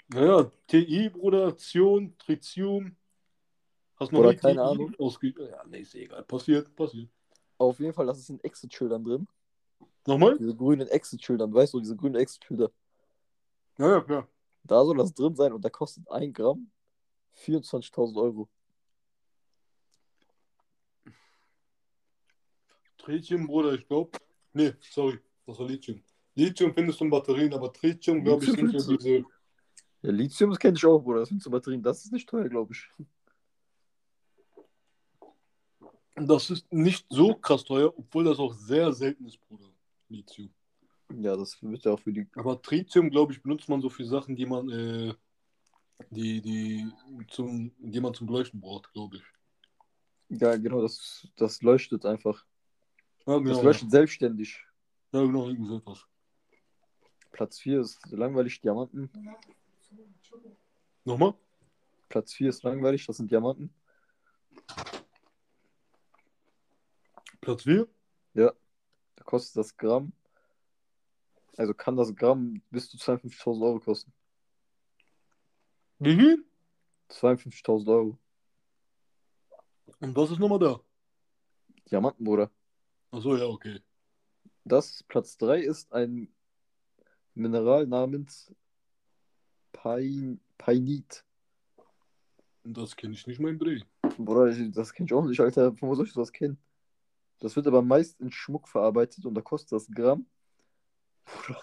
[0.08, 2.94] Naja, TI, Bruder, Zion, Tritium.
[3.96, 4.94] Hast du noch Oder keine TI Ahnung.
[4.98, 5.34] ausge...
[5.38, 6.22] Ja, nee, ist egal.
[6.24, 7.08] Passiert, passiert.
[7.56, 9.26] Auf jeden Fall, das ist in Exit-Schildern drin.
[10.06, 10.36] Nochmal?
[10.36, 12.70] Diese grünen Exit-Schildern, weißt du, diese grünen Exit-Schilder.
[13.78, 14.28] Ja, ja, klar.
[14.64, 16.70] Da soll das drin sein und da kostet ein Gramm
[17.44, 18.48] 24.000 Euro.
[23.02, 24.10] Tritium, Bruder, ich glaube.
[24.52, 26.02] Nee, sorry, das war Lithium.
[26.34, 29.24] Lithium findest du in Batterien, aber Tritium, glaube ich, sind findest diese.
[30.02, 31.20] Ja, Lithium, das kenne ich auch, Bruder.
[31.20, 31.82] Das sind so Batterien.
[31.82, 32.88] Das ist nicht teuer, glaube ich.
[36.14, 39.68] Das ist nicht so krass teuer, obwohl das auch sehr selten ist, Bruder.
[40.08, 40.52] Lithium.
[41.20, 42.26] Ja, das wird ja auch für die.
[42.34, 45.14] Aber Tritium, glaube ich, benutzt man so für Sachen, die man, äh,
[46.10, 46.86] die, die
[47.28, 49.22] zum, die man zum Leuchten braucht, glaube ich.
[50.40, 52.44] Ja, genau, das, das leuchtet einfach.
[53.26, 53.50] Ja, genau.
[53.54, 54.64] Das leuchtet selbstständig.
[55.12, 56.06] Ja, genau, irgendwie so etwas.
[57.30, 59.10] Platz 4 ist langweilig, Diamanten.
[61.04, 61.34] Nochmal?
[62.08, 63.72] Platz 4 ist langweilig, das sind Diamanten.
[67.40, 67.88] Platz 4?
[68.34, 68.54] Da
[69.24, 70.12] kostet das Gramm.
[71.56, 74.12] Also kann das Gramm bis zu 52.000 Euro kosten.
[75.98, 76.44] Wie viel?
[77.10, 78.18] 52.000 Euro.
[80.00, 80.80] Und was ist nochmal da?
[81.90, 82.50] Diamanten, Bruder.
[83.12, 83.78] Achso, ja, okay.
[84.64, 86.32] Das Platz 3 ist ein
[87.34, 88.54] Mineral namens
[89.72, 91.22] Pain Painit.
[92.64, 93.80] Das kenne ich nicht, mein Dreh.
[94.16, 95.74] Bruder, das kenn ich auch nicht, Alter.
[95.74, 96.58] Von wo soll ich das kennen?
[97.38, 100.24] Das wird aber meist in Schmuck verarbeitet und da kostet das Gramm.
[101.26, 101.62] Bruder,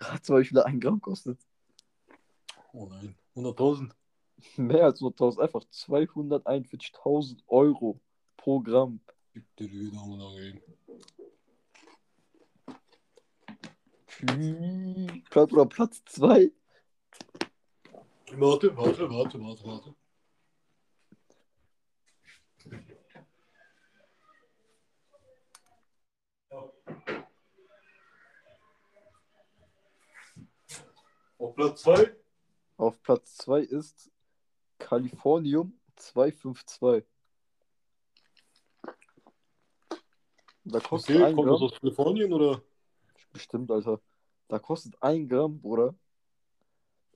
[0.00, 1.38] rat mal, wie viel ein Gramm kostet.
[2.72, 3.14] Oh nein.
[3.34, 3.90] 100.000?
[4.56, 8.00] Mehr als 100.000, einfach 241.000 Euro
[8.38, 9.00] pro Gramm.
[9.32, 10.60] Siktir git amına koyayım.
[15.30, 16.52] Prat, Bro, Platz 2.
[18.26, 19.94] Warte, warte, warte, warte, warte.
[31.38, 32.16] Auf Platz 2?
[32.76, 34.10] Auf Platz 2 ist
[34.78, 37.11] Californium 252.
[40.64, 42.62] Da kostet Okay, ein kommt das Gramm, aus Kalifornien oder?
[43.32, 44.00] bestimmt, Alter.
[44.48, 45.94] Da kostet ein Gramm, Bruder,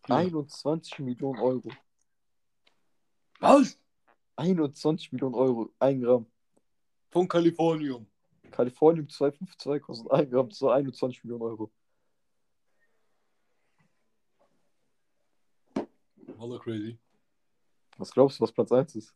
[0.08, 0.16] Ja.
[0.16, 1.70] 21 Millionen Euro.
[3.40, 3.78] Was?
[4.36, 6.26] 21 Millionen Euro, ein Gramm.
[7.10, 8.06] Von Kalifornien.
[8.50, 11.70] Californium 252 kostet ein Gramm zu 21 Millionen Euro.
[16.38, 16.98] Wallah crazy.
[17.98, 19.14] Was glaubst du, was Platz 1 ist?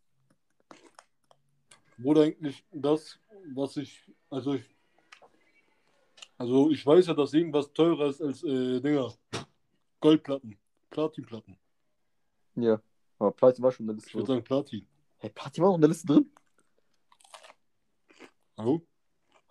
[1.98, 3.18] Wurde eigentlich das,
[3.54, 4.64] was ich, also ich,
[6.38, 9.12] also ich weiß ja, dass irgendwas teurer ist als äh, Dinger.
[10.00, 11.56] Goldplatten, Platinplatten.
[12.54, 12.80] Ja,
[13.18, 14.36] aber Platin war schon in der Ich Liste würde drin.
[14.36, 14.86] sagen Platin.
[15.18, 16.32] Hey, Platin war noch in der Liste drin?
[18.56, 18.82] Hallo?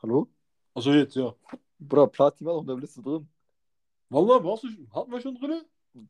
[0.01, 0.27] Hallo?
[0.73, 1.35] Also jetzt, ja.
[1.77, 3.27] Bruder, Platin war noch in der Liste drin.
[4.09, 5.61] Wallah, warst du, hatten wir schon drin?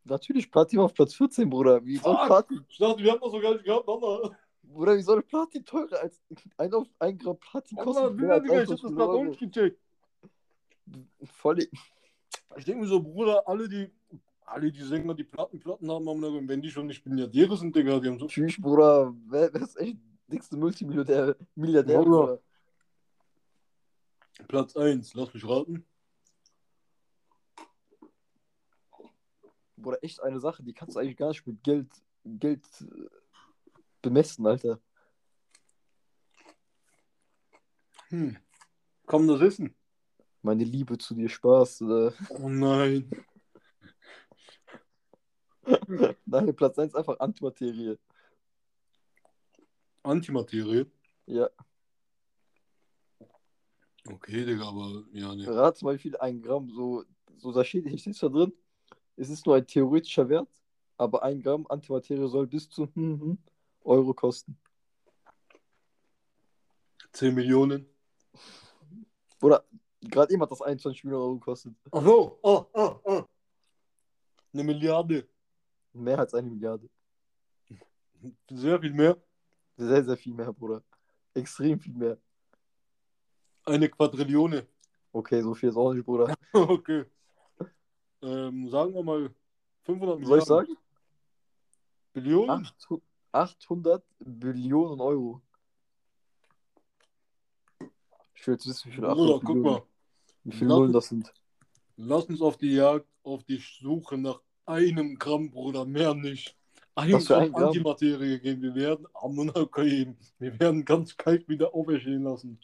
[0.05, 1.83] Natürlich, Platin war auf Platz 14, Bruder.
[1.83, 2.15] Wie soll.
[2.27, 4.37] Platin, Ich dachte, wir hatten das so gar nicht gehabt, Wallah.
[4.63, 6.21] Bruder, wie soll Platin teurer als
[6.57, 8.17] ein, auf ein Gramm Platin kosten?
[8.17, 9.79] Digga, Digga, ich hab das gerade auch nicht gecheckt.
[11.23, 11.59] Voll,
[12.57, 13.91] Ich denke mir so, Bruder, alle die,
[14.45, 17.75] alle die Sänger, die Platten, Platten haben, haben dann, wenn die schon nicht Milliardäre sind,
[17.75, 18.27] Digga, die haben so.
[18.27, 19.13] tschüss, Bruder.
[19.27, 21.35] Wer, wer ist echt der dickste Multimilliardär?
[21.55, 22.41] Milliardär, Bruder.
[24.47, 25.85] Platz 1, lass mich raten.
[29.77, 31.91] Bruder, echt eine Sache, die kannst du eigentlich gar nicht mit Geld,
[32.23, 32.65] Geld
[34.01, 34.79] bemessen, Alter.
[38.09, 38.37] Hm.
[39.05, 39.75] Komm, das Essen.
[40.41, 41.81] Meine Liebe zu dir, Spaß.
[41.81, 42.11] Äh.
[42.29, 43.09] Oh nein.
[46.25, 47.97] Nein, Platz 1 einfach Antimaterie.
[50.01, 50.85] Antimaterie.
[51.27, 51.49] Ja,
[54.07, 55.45] Okay, Digga, aber ja, ne.
[55.47, 57.03] rate mal, wie viel ein Gramm so,
[57.37, 58.53] so da steht, hier steht da drin.
[59.15, 60.49] Es ist nur ein theoretischer Wert,
[60.97, 63.37] aber ein Gramm Antimaterie soll bis zu hm, hm,
[63.89, 64.57] Euro kosten.
[67.13, 67.85] 10 Millionen.
[69.41, 69.65] Oder
[70.01, 71.73] gerade eben hat das 21 Millionen Euro gekostet.
[71.91, 72.39] Ach so.
[72.41, 73.23] Oh, oh, oh.
[74.53, 75.27] Eine Milliarde.
[75.93, 76.89] Mehr als eine Milliarde.
[78.49, 79.17] Sehr viel mehr.
[79.77, 80.83] Sehr, sehr viel mehr, Bruder.
[81.33, 82.17] Extrem viel mehr.
[83.65, 84.67] Eine Quadrillione.
[85.11, 86.35] Okay, so viel ist auch nicht, Bruder.
[86.53, 87.05] okay.
[88.21, 89.33] Ähm, sagen wir mal
[89.83, 90.77] 500 Soll ich sagen?
[92.13, 92.49] Billionen?
[92.49, 95.41] 800 800 Billionen Euro.
[98.33, 99.83] Ich will jetzt wissen, wie viele Bruder, 800 guck Billionen, mal.
[100.43, 101.33] wie viele Nullen das sind.
[101.97, 106.55] Lass uns auf die Jagd, auf die Suche nach einem Gramm, Bruder, mehr nicht.
[106.95, 107.67] Ein Was Gramm ein Gramm?
[107.67, 108.61] Antimaterie gehen.
[108.61, 110.17] Wir werden Ammoniak geben.
[110.37, 112.59] Wir werden ganz kalt wieder auferstehen lassen.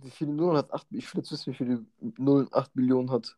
[0.00, 0.86] Wie viele Nullen hat 8?
[0.92, 1.86] Ich will jetzt wissen, wie viele
[2.18, 3.36] Nullen 8 Billionen hat.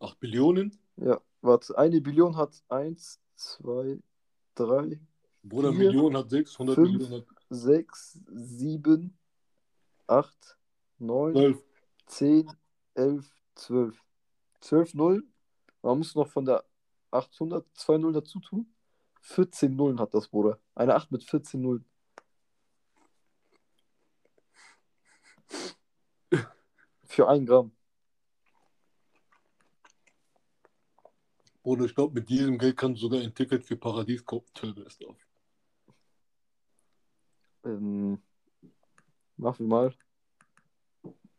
[0.00, 0.78] 8 Billionen?
[0.96, 1.76] Ja, warte.
[1.78, 3.98] Eine Billion hat 1, 2,
[4.56, 5.00] 3,
[5.48, 9.18] Bruder, Vier, Million hat 600 fünf, Millionen hat 6, 7,
[10.06, 10.58] 8,
[10.98, 11.64] 9, 12.
[12.06, 12.52] 10,
[12.94, 14.04] 11, 12.
[14.60, 15.32] 12 Nullen.
[15.82, 16.64] Man muss noch von der
[17.10, 18.74] 800 2 Nullen dazu tun.
[19.20, 20.58] 14 Nullen hat das, Bruder.
[20.74, 21.84] Eine 8 mit 14 Nullen.
[27.04, 27.72] Für ein Gramm.
[31.62, 34.46] Bruder, ich glaube, mit diesem Geld kannst du sogar ein Ticket für Paradies kaufen.
[34.54, 35.27] Tell best of.
[37.64, 38.18] Ähm,
[39.36, 39.94] machen wir mal.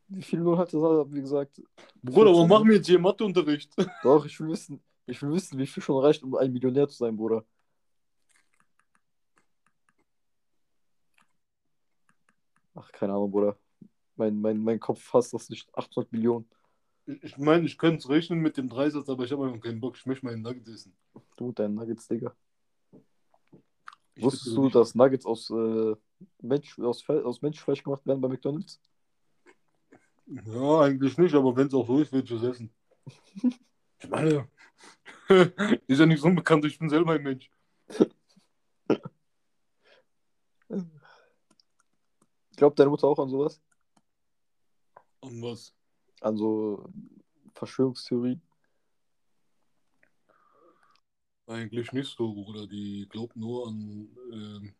[0.08, 1.62] Wie viele Nullen hat das, haben wir gesagt?
[2.02, 3.72] Bruder, warum 14, machen wir jetzt hier Matheunterricht?
[4.04, 6.98] Doch, ich will wissen, ich will wissen, wie viel schon reicht, um ein Millionär zu
[6.98, 7.46] sein, Bruder.
[12.74, 13.58] Ach, keine Ahnung, Bruder.
[14.16, 15.70] Mein, mein, mein Kopf fasst das nicht.
[15.78, 16.50] 800 Millionen.
[17.22, 19.96] Ich meine, ich könnte es rechnen mit dem Dreisatz, aber ich habe einfach keinen Bock.
[19.98, 20.96] Ich möchte meinen Nuggets essen.
[21.38, 22.36] Du und deine Nuggets, Digga.
[24.20, 25.96] Ich Wusstest du, dass Nuggets aus, äh,
[26.42, 28.82] Mensch, aus, aus Menschenfleisch gemacht werden bei McDonalds?
[30.26, 32.70] Ja, eigentlich nicht, aber wenn es auch so ist, ich es essen.
[34.02, 34.48] Ich meine,
[35.88, 37.52] ist ja nicht so unbekannt, ich bin selber ein Mensch.
[42.56, 43.62] Glaubt deine Mutter auch an sowas?
[45.20, 45.76] Und was?
[46.22, 46.90] An so
[47.54, 48.42] Verschwörungstheorien?
[51.50, 52.68] Eigentlich nicht so, Bruder.
[52.68, 54.76] Die glaubt nur an, ähm,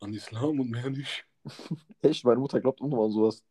[0.00, 1.26] an Islam und mehr nicht.
[2.02, 3.44] Echt, meine Mutter glaubt auch noch an sowas.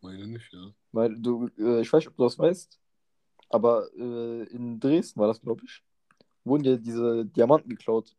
[0.00, 0.72] Meine nicht, ja.
[0.92, 2.80] Weil du, äh, ich weiß nicht, ob du das weißt,
[3.50, 5.82] aber äh, in Dresden war das, glaube ich,
[6.44, 8.16] wurden ja diese Diamanten geklaut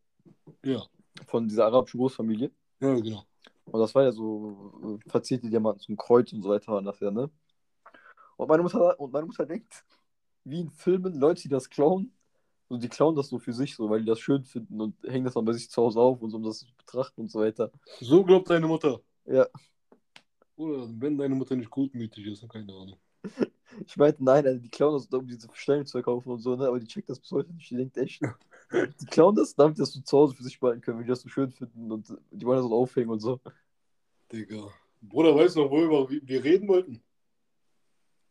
[0.63, 0.85] Ja,
[1.25, 2.51] von dieser arabischen Großfamilie.
[2.79, 3.25] ja, genau.
[3.65, 6.99] Und das war ja so äh, verzierte Diamanten zum Kreuz und so weiter waren das
[6.99, 7.29] ja, ne?
[8.37, 9.83] Und meine Mutter, und meine Mutter denkt,
[10.43, 12.13] wie in Filmen, Leute, die das klauen,
[12.69, 15.25] und die klauen das so für sich, so, weil die das schön finden und hängen
[15.25, 17.39] das dann bei sich zu Hause auf und so, um das zu betrachten und so
[17.39, 17.71] weiter.
[18.01, 18.99] So glaubt deine Mutter.
[19.25, 19.47] Ja,
[20.55, 22.97] Oder wenn deine Mutter nicht gutmütig ist, dann keine Ahnung.
[23.85, 26.67] ich meinte, nein, also die klauen das, um diese Stellung zu verkaufen und so, ne?
[26.67, 27.69] aber die checkt das bis heute nicht.
[27.69, 28.21] Die denkt echt,
[29.01, 31.21] die klauen das, damit das so zu Hause für sich behalten können, weil die das
[31.21, 33.39] so schön finden und die wollen das auch aufhängen und so.
[34.31, 34.69] Digga.
[35.01, 37.01] Bruder, weißt du noch, worüber wir wir reden wollten?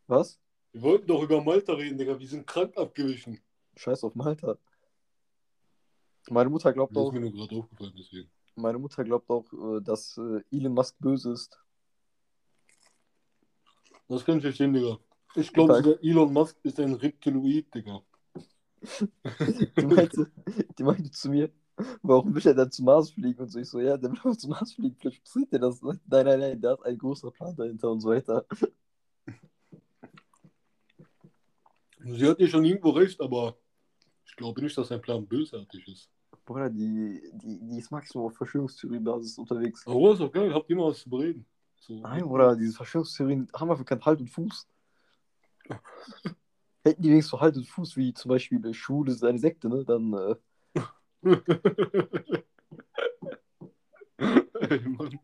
[0.07, 0.39] Was?
[0.73, 2.19] Wir wollten doch über Malta reden, Digga.
[2.19, 3.39] Wir sind krank abgewichen.
[3.77, 4.57] Scheiß auf Malta.
[6.29, 8.29] Meine Mutter glaubt Das ist auch, mir nur gerade aufgefallen, deswegen.
[8.55, 11.57] meine Mutter glaubt auch, äh, dass äh, Elon Musk böse ist.
[14.09, 14.97] Das kann ich verstehen, Digga.
[15.35, 18.01] Ich glaube Elon Musk ist ein Reptiloid, Digga.
[19.79, 20.31] Die meinte,
[20.77, 21.51] die meinte zu mir,
[22.03, 23.39] warum will er dann zum Mars fliegen?
[23.41, 25.81] Und so, ich so, ja, der will auch zum Mars fliegen, vielleicht passiert der das.
[25.81, 28.45] Nein, nein, nein, der hat einen großen Plan dahinter und so weiter.
[31.99, 33.57] Sie hat ja schon irgendwo recht, aber
[34.37, 36.09] glaube nicht, dass sein Plan bösartig ist.
[36.45, 39.85] Bruder, die, die, die ist maximal auf Verschwörungstheorien-Basis unterwegs.
[39.85, 41.45] Aber ist doch geil, habt ihr mal was zu bereden.
[41.75, 41.99] So.
[41.99, 44.67] Nein, Bruder, diese Verschwörungstheorien haben einfach keinen Halt und Fuß.
[46.85, 49.67] Hätten die wenigstens so Halt und Fuß, wie zum Beispiel eine Schule ist eine Sekte,
[49.67, 49.83] ne?
[49.83, 50.35] Dann, äh,
[54.59, 55.19] Ey, Mann.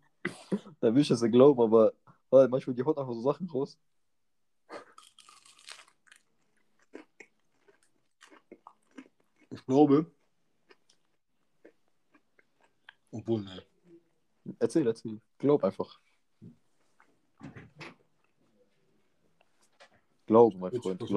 [0.79, 1.93] dann will ich das ja glauben, aber
[2.29, 3.77] weil manchmal die haut einfach so Sachen raus.
[9.63, 10.11] Ich glaube.
[13.11, 13.63] Obwohl, ne.
[14.59, 15.21] Erzähl, erzähl.
[15.37, 16.01] Glaub einfach.
[20.25, 21.09] Glaube, mein Freund, das.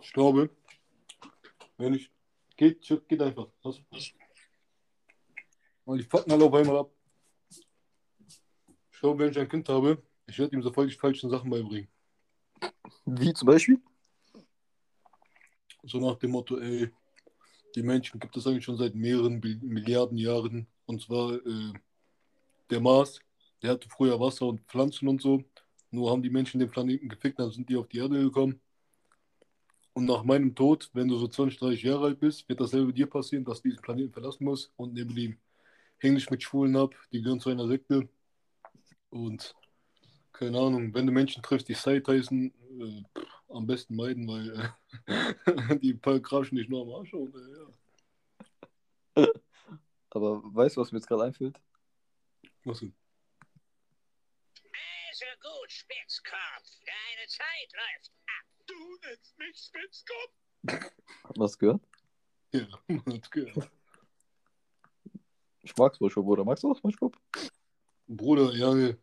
[0.00, 0.50] Ich glaube,
[1.76, 2.12] wenn ich.
[2.56, 3.48] Geht, geht einfach.
[3.62, 3.80] Was?
[5.84, 6.92] Weil die fucken alle auf einmal ab.
[8.92, 11.88] Ich glaube, wenn ich ein Kind habe, ich werde ihm sofort die falschen Sachen beibringen.
[13.10, 13.80] Wie zum Beispiel?
[15.84, 16.90] So nach dem Motto, ey,
[17.74, 20.66] die Menschen gibt es eigentlich schon seit mehreren Milliarden Jahren.
[20.84, 21.72] Und zwar äh,
[22.68, 23.20] der Mars,
[23.62, 25.42] der hatte früher Wasser und Pflanzen und so.
[25.90, 28.60] Nur haben die Menschen den Planeten gefickt, dann sind die auf die Erde gekommen.
[29.94, 33.06] Und nach meinem Tod, wenn du so 20, 30 Jahre alt bist, wird dasselbe dir
[33.06, 34.70] passieren, dass du diesen Planeten verlassen musst.
[34.76, 35.38] Und neben dem
[35.96, 38.06] häng dich mit Schwulen ab, die gehören zu einer Sekte.
[39.08, 39.54] Und
[40.32, 43.02] keine Ahnung, wenn du Menschen triffst, die Side heißen, äh,
[43.48, 44.72] am besten meiden, weil
[45.06, 47.14] äh, die grauschen dich nur am Arsch.
[47.14, 47.58] Und, äh,
[49.16, 49.28] ja.
[50.10, 51.58] Aber weißt du, was mir jetzt gerade einfällt?
[52.64, 52.94] Was denn?
[55.10, 58.66] Also gut, Spitzkopf, deine Zeit läuft ab.
[58.66, 58.74] Du
[59.06, 60.32] nennst mich Spitzkopf?
[61.24, 61.82] Hat man das gehört?
[62.52, 63.70] Ja, man hat's gehört.
[65.62, 66.44] Ich mag SpongeBob, oder?
[66.44, 67.16] Magst du auch SpongeBob?
[68.06, 68.96] Bruder, ja, nee.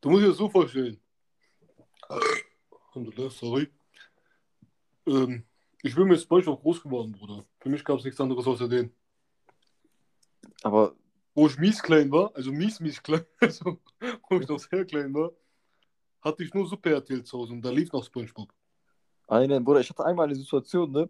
[0.00, 1.00] Du musst dir das so vorstellen.
[3.30, 3.68] Sorry.
[5.06, 5.44] Ähm,
[5.82, 7.44] ich bin mit SpongeBob groß geworden, Bruder.
[7.60, 8.92] Für mich gab es nichts anderes außer den.
[10.62, 10.94] Aber
[11.34, 13.80] Wo ich mies klein war, also mies, mies klein, also
[14.28, 15.32] wo ich noch sehr klein war,
[16.20, 18.52] hatte ich nur Super RTL zu Hause und da lief noch SpongeBob.
[19.28, 21.08] einen, Bruder, ich hatte einmal eine Situation, ne?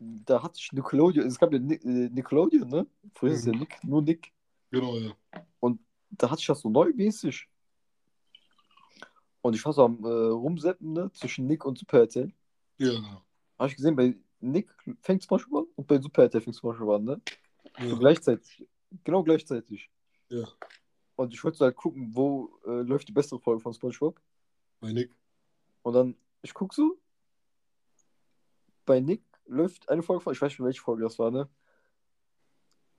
[0.00, 2.86] Da hatte ich Nickelodeon, es gab ja äh, Nickelodeon, ne?
[3.14, 3.60] Früher ist es ja Mhm.
[3.60, 4.32] Nick, nur Nick.
[4.70, 5.12] Genau, ja.
[6.10, 7.48] Da hatte ich das so neumäßig.
[9.42, 11.10] Und ich war so am äh, Rumseppen, ne?
[11.12, 12.32] Zwischen Nick und Super RTL.
[12.78, 13.22] Ja.
[13.58, 17.04] Habe ich gesehen, bei Nick fängt SpongeBob an und bei Super RTL fängt SpongeBob an,
[17.04, 17.20] ne?
[17.78, 18.66] So Ja, gleichzeitig.
[19.04, 19.90] Genau gleichzeitig.
[20.28, 20.46] ja.
[21.14, 24.20] Und ich wollte halt gucken, wo äh, läuft die bessere Folge von SpongeBob.
[24.80, 25.12] Bei Nick.
[25.82, 26.98] Und dann, ich guck so,
[28.86, 31.48] bei Nick läuft eine Folge von, ich weiß nicht, welche Folge das war, ne?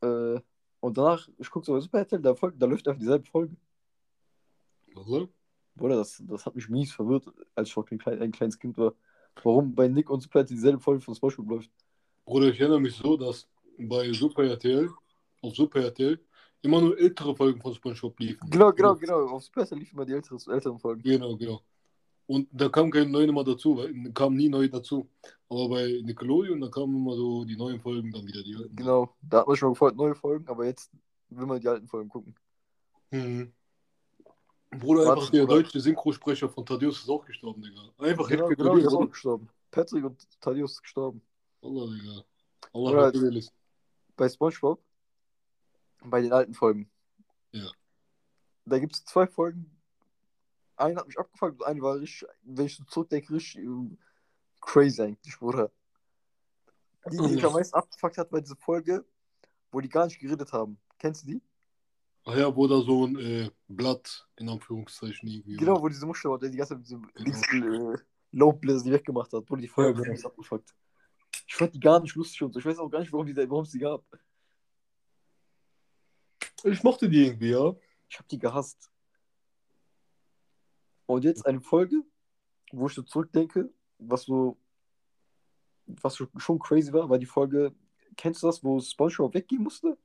[0.01, 0.41] Äh,
[0.82, 3.56] und danach, ich guck so bei Super RTL, da, folgt, da läuft einfach dieselbe Folge.
[4.95, 5.29] Also,
[5.75, 8.78] Bruder, das, das hat mich mies verwirrt, als ich noch ein, klein, ein kleines Kind
[8.78, 8.93] war.
[9.41, 11.71] Warum bei Nick und Super RTL dieselbe Folge von SpongeBob läuft.
[12.26, 13.47] Bruder, ich erinnere mich so, dass
[13.78, 14.89] bei Super RTL,
[15.41, 16.19] auf Super RTL,
[16.61, 18.49] immer nur ältere Folgen von SpongeBob liefen.
[18.49, 19.28] Genau, genau, genau.
[19.28, 21.01] Auf Super RTL liefen immer die älteren, älteren Folgen.
[21.01, 21.61] Genau, genau.
[22.26, 25.09] Und da kam kein neue mehr dazu, weil kam nie neu dazu.
[25.49, 28.76] Aber bei Nickelodeon, da kamen immer so die neuen Folgen, dann wieder die alten.
[28.76, 30.91] Genau, da hat man schon gefreut, neue Folgen, aber jetzt
[31.30, 32.36] will man die alten Folgen gucken.
[33.11, 33.51] Mhm.
[34.80, 37.82] Bruder, einfach der deutsche Synchrosprecher von Thaddeus ist auch gestorben, Digga.
[37.97, 39.49] Einfach Genau, Helge genau, ist auch gestorben.
[39.71, 41.21] Patrick und Thaddeus ist gestorben.
[41.61, 42.24] Allah, Digga.
[42.74, 43.51] Allah, hat Willis.
[44.15, 44.82] bei SpongeBob,
[46.03, 46.89] bei den alten Folgen.
[47.51, 47.69] Ja.
[48.65, 49.69] Da gibt es zwei Folgen.
[50.76, 53.97] Eine hat mich abgefuckt und eine war richtig, wenn ich so zurückdenke, richtig ähm,
[54.59, 55.71] crazy eigentlich, Bruder.
[57.11, 59.05] Die, die mich am meisten abgefuckt hat, war diese Folge,
[59.71, 60.80] wo die gar nicht geredet haben.
[60.97, 61.41] Kennst du die?
[62.26, 65.57] Ach ja, wo da so ein äh, Blatt in Anführungszeichen irgendwie.
[65.57, 68.86] Genau, wo diese Muschel war, der die ganze Zeit mit diesem links äh, Low Blizzard
[68.86, 70.13] die weggemacht hat, wurde die Feuer Ja, genau.
[70.13, 70.74] ja, abgefuckt.
[71.47, 72.59] Ich fand die gar nicht lustig und so.
[72.59, 73.28] Ich weiß auch gar nicht, warum
[73.63, 74.03] es die gab.
[76.63, 77.76] Ich mochte die irgendwie, ja.
[78.09, 78.89] Ich habe die gehasst.
[81.05, 82.01] Und jetzt eine Folge,
[82.71, 84.57] wo ich so zurückdenke, was so,
[85.86, 87.76] was schon crazy war, war die Folge,
[88.15, 89.97] kennst du das, wo SpongeBob weggehen musste?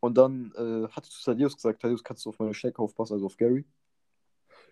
[0.00, 3.26] Und dann äh, hat zu Thaddeus gesagt, Thaddeus, kannst du auf meine Schnecke aufpassen, also
[3.26, 3.64] auf Gary?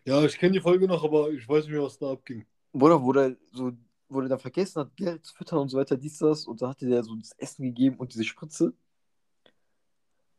[0.05, 2.47] Ja, ich kenne die Folge noch, aber ich weiß nicht mehr, was da abging.
[2.73, 3.73] Oder wo der so,
[4.09, 6.71] wo der dann vergessen hat, Gary zu füttern und so weiter, dies, das, und dann
[6.71, 8.73] hat der so das Essen gegeben und diese Spritze.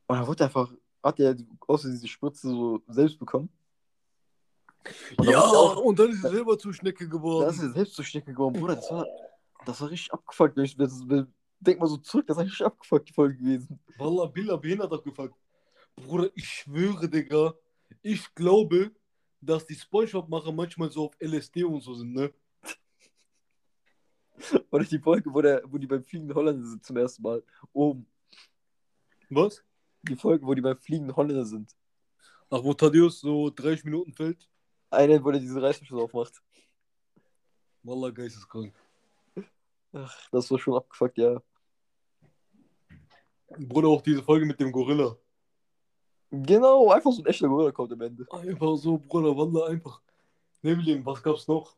[0.07, 0.73] Und dann wurde einfach,
[1.03, 1.35] hat er
[1.67, 3.49] außer diese Spritze so selbst bekommen.
[5.17, 7.49] Und dann ja, auch- und dann ist er selber zur Schnecke Da geworden.
[7.49, 8.75] ist er selbst zur Schnecke geworden, Bruder.
[8.75, 9.05] Das war,
[9.65, 10.57] das war richtig abgefuckt.
[10.57, 13.79] Wenn ich, wenn, denk mal so zurück, das ist richtig abgefuckt, die Folge gewesen.
[13.97, 15.35] Wallah, Billa behindert abgefuckt.
[15.95, 17.53] Bruder, ich schwöre, Digga,
[18.01, 18.91] ich glaube,
[19.41, 22.33] dass die Spongebob-Macher manchmal so auf LSD und so sind, ne?
[24.71, 27.43] Oder die Folge, wo, der, wo die beim fliegenden Holländer sind zum ersten Mal.
[27.73, 28.07] Oben.
[29.29, 29.63] Was?
[30.03, 31.75] Die Folge, wo die beim fliegenden Holländer sind.
[32.49, 34.49] Ach, wo Thaddeus so 30 Minuten fällt?
[34.89, 36.41] Einer, wo der diese Reißverschluss aufmacht.
[37.83, 38.73] Wallah, geisteskrank.
[39.93, 41.41] Ach, das war schon abgefuckt, ja.
[43.57, 45.17] Bruder, auch diese Folge mit dem Gorilla.
[46.31, 48.25] Genau, einfach so ein echter Gorilla kommt am Ende.
[48.31, 50.01] Einfach so, Bruder, Wallah, einfach.
[50.61, 51.75] Nevlin, was gab's noch?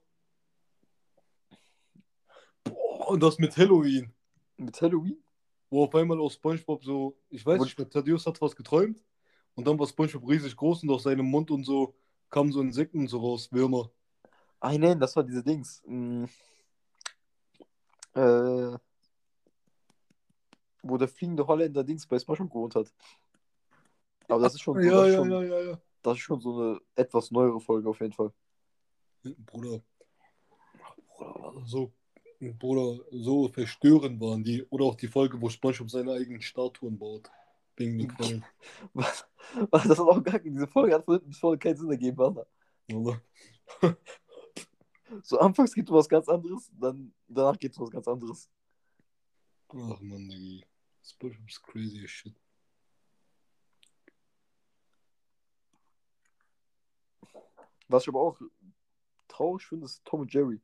[2.64, 4.12] Boah, und das mit Halloween.
[4.58, 5.24] Mit Halloween?
[5.70, 9.02] Wo auf einmal aus Spongebob so, ich weiß nicht Thaddeus hat was geträumt.
[9.56, 11.96] Und dann war Spongebob riesig groß und aus seinem Mund und so
[12.30, 13.90] kamen so Insekten und so raus, Würmer.
[14.60, 15.82] Ah, nein, das war diese Dings.
[15.86, 16.28] Hm.
[18.14, 18.78] Äh,
[20.84, 22.92] wo der fliegende Holländer Dings bei Smash gewohnt hat.
[24.28, 27.32] Aber das ist schon, Ja, das ja, schon, ja, das ist schon so eine etwas
[27.32, 28.32] neuere Folge auf jeden Fall.
[29.46, 29.82] Bruder.
[31.18, 31.92] Bruder, so,
[32.40, 34.64] Bruder, so verstörend waren die.
[34.70, 37.30] Oder auch die Folge, wo SpongeBob seine eigenen Statuen baut.
[37.78, 38.46] Wegen den Quallen.
[38.94, 39.28] Was,
[39.70, 42.20] was, das hat auch gar diese Folge hat von hinten bis vorne keinen Sinn ergeben,
[42.20, 42.48] Alter.
[45.24, 48.08] So anfangs geht es um was ganz anderes, dann danach geht es um was ganz
[48.08, 48.50] anderes.
[49.70, 50.66] Ach man, Digga.
[51.04, 52.36] SpongeBob ist crazy as shit.
[57.88, 58.40] Was ich aber auch
[59.28, 60.62] traurig finde, ist Tom und Jerry.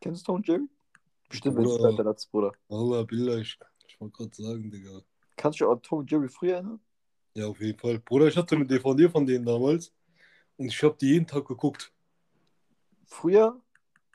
[0.00, 0.68] Kennst du Tom und Jerry?
[1.28, 2.52] Bestimmt, wenn es dein Latz, Bruder.
[2.68, 5.02] Wallah, Billah, ich, ich wollte gerade sagen, Digga.
[5.36, 6.80] Kannst du dich an Tom und Jerry früher erinnern?
[7.34, 7.98] Ja, auf jeden Fall.
[8.00, 9.92] Bruder, ich hatte eine DVD von denen damals.
[10.56, 11.92] Und ich habe die jeden Tag geguckt.
[13.08, 13.60] Früher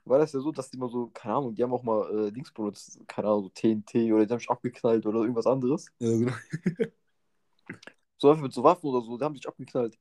[0.05, 2.31] war das ja so, dass die mal so, keine Ahnung, die haben auch mal äh,
[2.31, 5.87] Dings benutzt, keine Ahnung, so TNT oder die haben sich abgeknallt oder irgendwas anderes.
[5.99, 6.33] Ja, genau.
[8.17, 9.97] So einfach mit so Waffen oder so, die haben sich abgeknallt.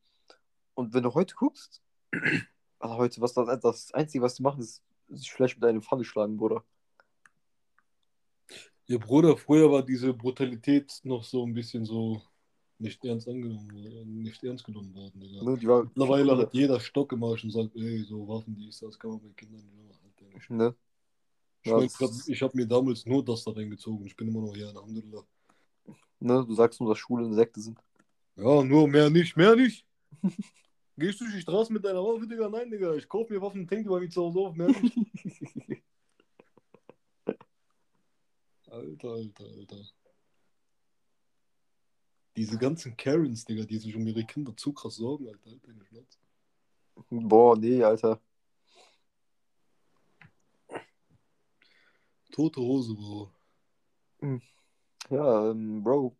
[0.75, 1.83] Und wenn du heute guckst,
[2.79, 6.05] also heute, was das, das Einzige, was die machen, ist sich vielleicht mit einer Pfanne
[6.05, 6.63] schlagen, Bruder.
[8.87, 12.23] Ja, Bruder, früher war diese Brutalität noch so ein bisschen so
[12.79, 13.69] nicht ernst angenommen,
[14.23, 15.43] nicht ernst genommen worden, Digga.
[15.43, 18.83] Ne, war Mittlerweile hat jeder Stock im Arsch und sagt, ey, so Waffen, die ist
[18.83, 20.01] das, kann man mit Kindern nicht machen.
[20.05, 20.51] Alter, nicht.
[20.51, 20.75] Ne?
[21.65, 21.89] Ich, mein,
[22.27, 24.05] ich habe mir damals nur das da reingezogen.
[24.07, 25.23] Ich bin immer noch hier, Alhamdulillah.
[26.19, 26.45] Ne?
[26.47, 27.79] Du sagst nur, dass Schule Insekte sind.
[28.37, 29.87] Ja, nur mehr nicht, mehr nicht.
[30.97, 32.49] Gehst du durch die Straße mit deiner Waffe, Digga?
[32.49, 32.95] Nein, Digga.
[32.95, 34.97] Ich kaufe mir Waffen und tank die bei mir zu Hause auf, mehr nicht.
[38.67, 39.77] Alter, Alter, Alter.
[42.43, 45.49] Diese ganzen Karens, Digga, die sich um ihre Kinder zu krass sorgen, Alter.
[45.49, 46.19] Halt deine Schnauze.
[47.09, 48.21] Boah, nee, Alter.
[52.33, 53.31] Tote Hose, Bro.
[55.09, 56.17] Ja, ähm, Bro.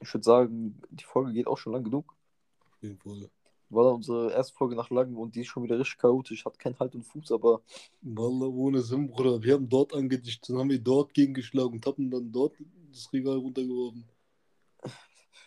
[0.00, 2.16] Ich würde sagen, die Folge geht auch schon lang genug.
[2.64, 3.28] Auf jeden Fall.
[3.68, 6.58] War dann unsere erste Folge nach langem und die ist schon wieder richtig chaotisch, hat
[6.58, 7.60] keinen Halt und Fuß, aber
[8.00, 9.42] Wallah, ohne Sinn, Bruder.
[9.42, 12.54] Wir haben dort angedichtet, dann haben wir dort gegengeschlagen und hatten dann dort
[12.90, 14.06] das Regal runtergeworfen.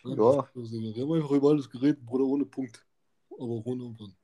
[0.04, 0.48] Ja.
[0.54, 2.86] Wir haben einfach über alles geredet, Bruder, ohne Punkt.
[3.32, 4.16] Aber ohne Umfang.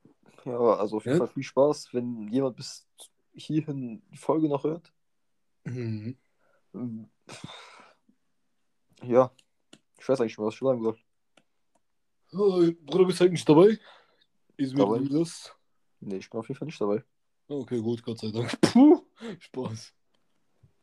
[0.44, 1.26] ja, also auf jeden Ja.
[1.26, 2.86] Fall viel Spaß, wenn jemand bis
[3.34, 4.92] hierhin die Folge noch hört.
[5.64, 6.16] Mhm.
[6.74, 7.10] Ähm,
[9.02, 9.30] Ja,
[9.98, 10.98] ich weiß eigentlich schon, was ich sagen soll.
[12.32, 13.78] Oh, Bruder, bist du eigentlich dabei?
[14.56, 15.00] Ist mir Dabei.
[15.10, 15.54] das?
[16.00, 17.04] Nee, ich bin auf jeden Fall nicht dabei.
[17.48, 18.58] Okay, gut, Gott sei Dank.
[18.72, 19.02] Puh,
[19.38, 19.94] Spaß.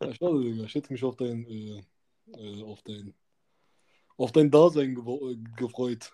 [0.02, 0.64] Ja, schade, Digga.
[0.64, 1.84] Ich hätte mich auf dein, äh,
[2.34, 3.14] äh, auf dein,
[4.22, 6.12] auf dein Dasein gewo- äh, gefreut.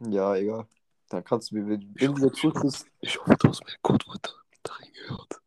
[0.00, 0.66] Ja, egal.
[1.08, 3.74] Dann kannst du mir, wenn wenn du wieder zurück bist, Ich hoffe, du hast mein
[3.82, 5.40] Codewort darin gehört.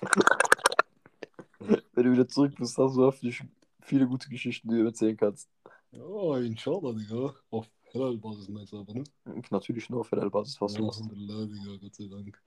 [1.92, 3.42] wenn du wieder zurück bist, hast du hoffentlich
[3.82, 5.48] viele gute Geschichten, die du erzählen kannst.
[5.90, 7.34] Ja, inshallah, Digga.
[7.50, 9.04] Auf Halal-Basis meinst du aber, ne?
[9.50, 11.02] Natürlich nur auf der Basis, was du machst.
[11.02, 12.42] Alhamdulillah, Digga, Gott sei Dank.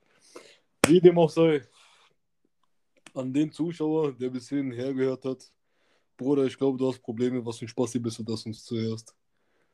[0.86, 1.62] Wie dem auch sei,
[3.14, 5.52] an den Zuschauer, der bis hierhin hergehört hat,
[6.22, 9.14] Bruder, ich glaube, du hast Probleme, was für ein Spaß bist du das uns zuerst.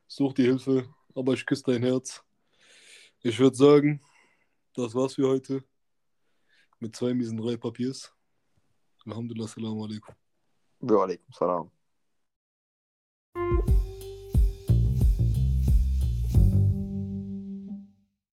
[0.07, 2.23] Such die Hilfe, aber ich küsse dein Herz.
[3.23, 4.01] Ich würde sagen,
[4.75, 5.63] das war's für heute.
[6.81, 8.13] Mit zwei miesen drei Papiers.
[9.05, 10.15] Alhamdulillah, salam alaikum.
[10.81, 11.71] Wa alaikum salam.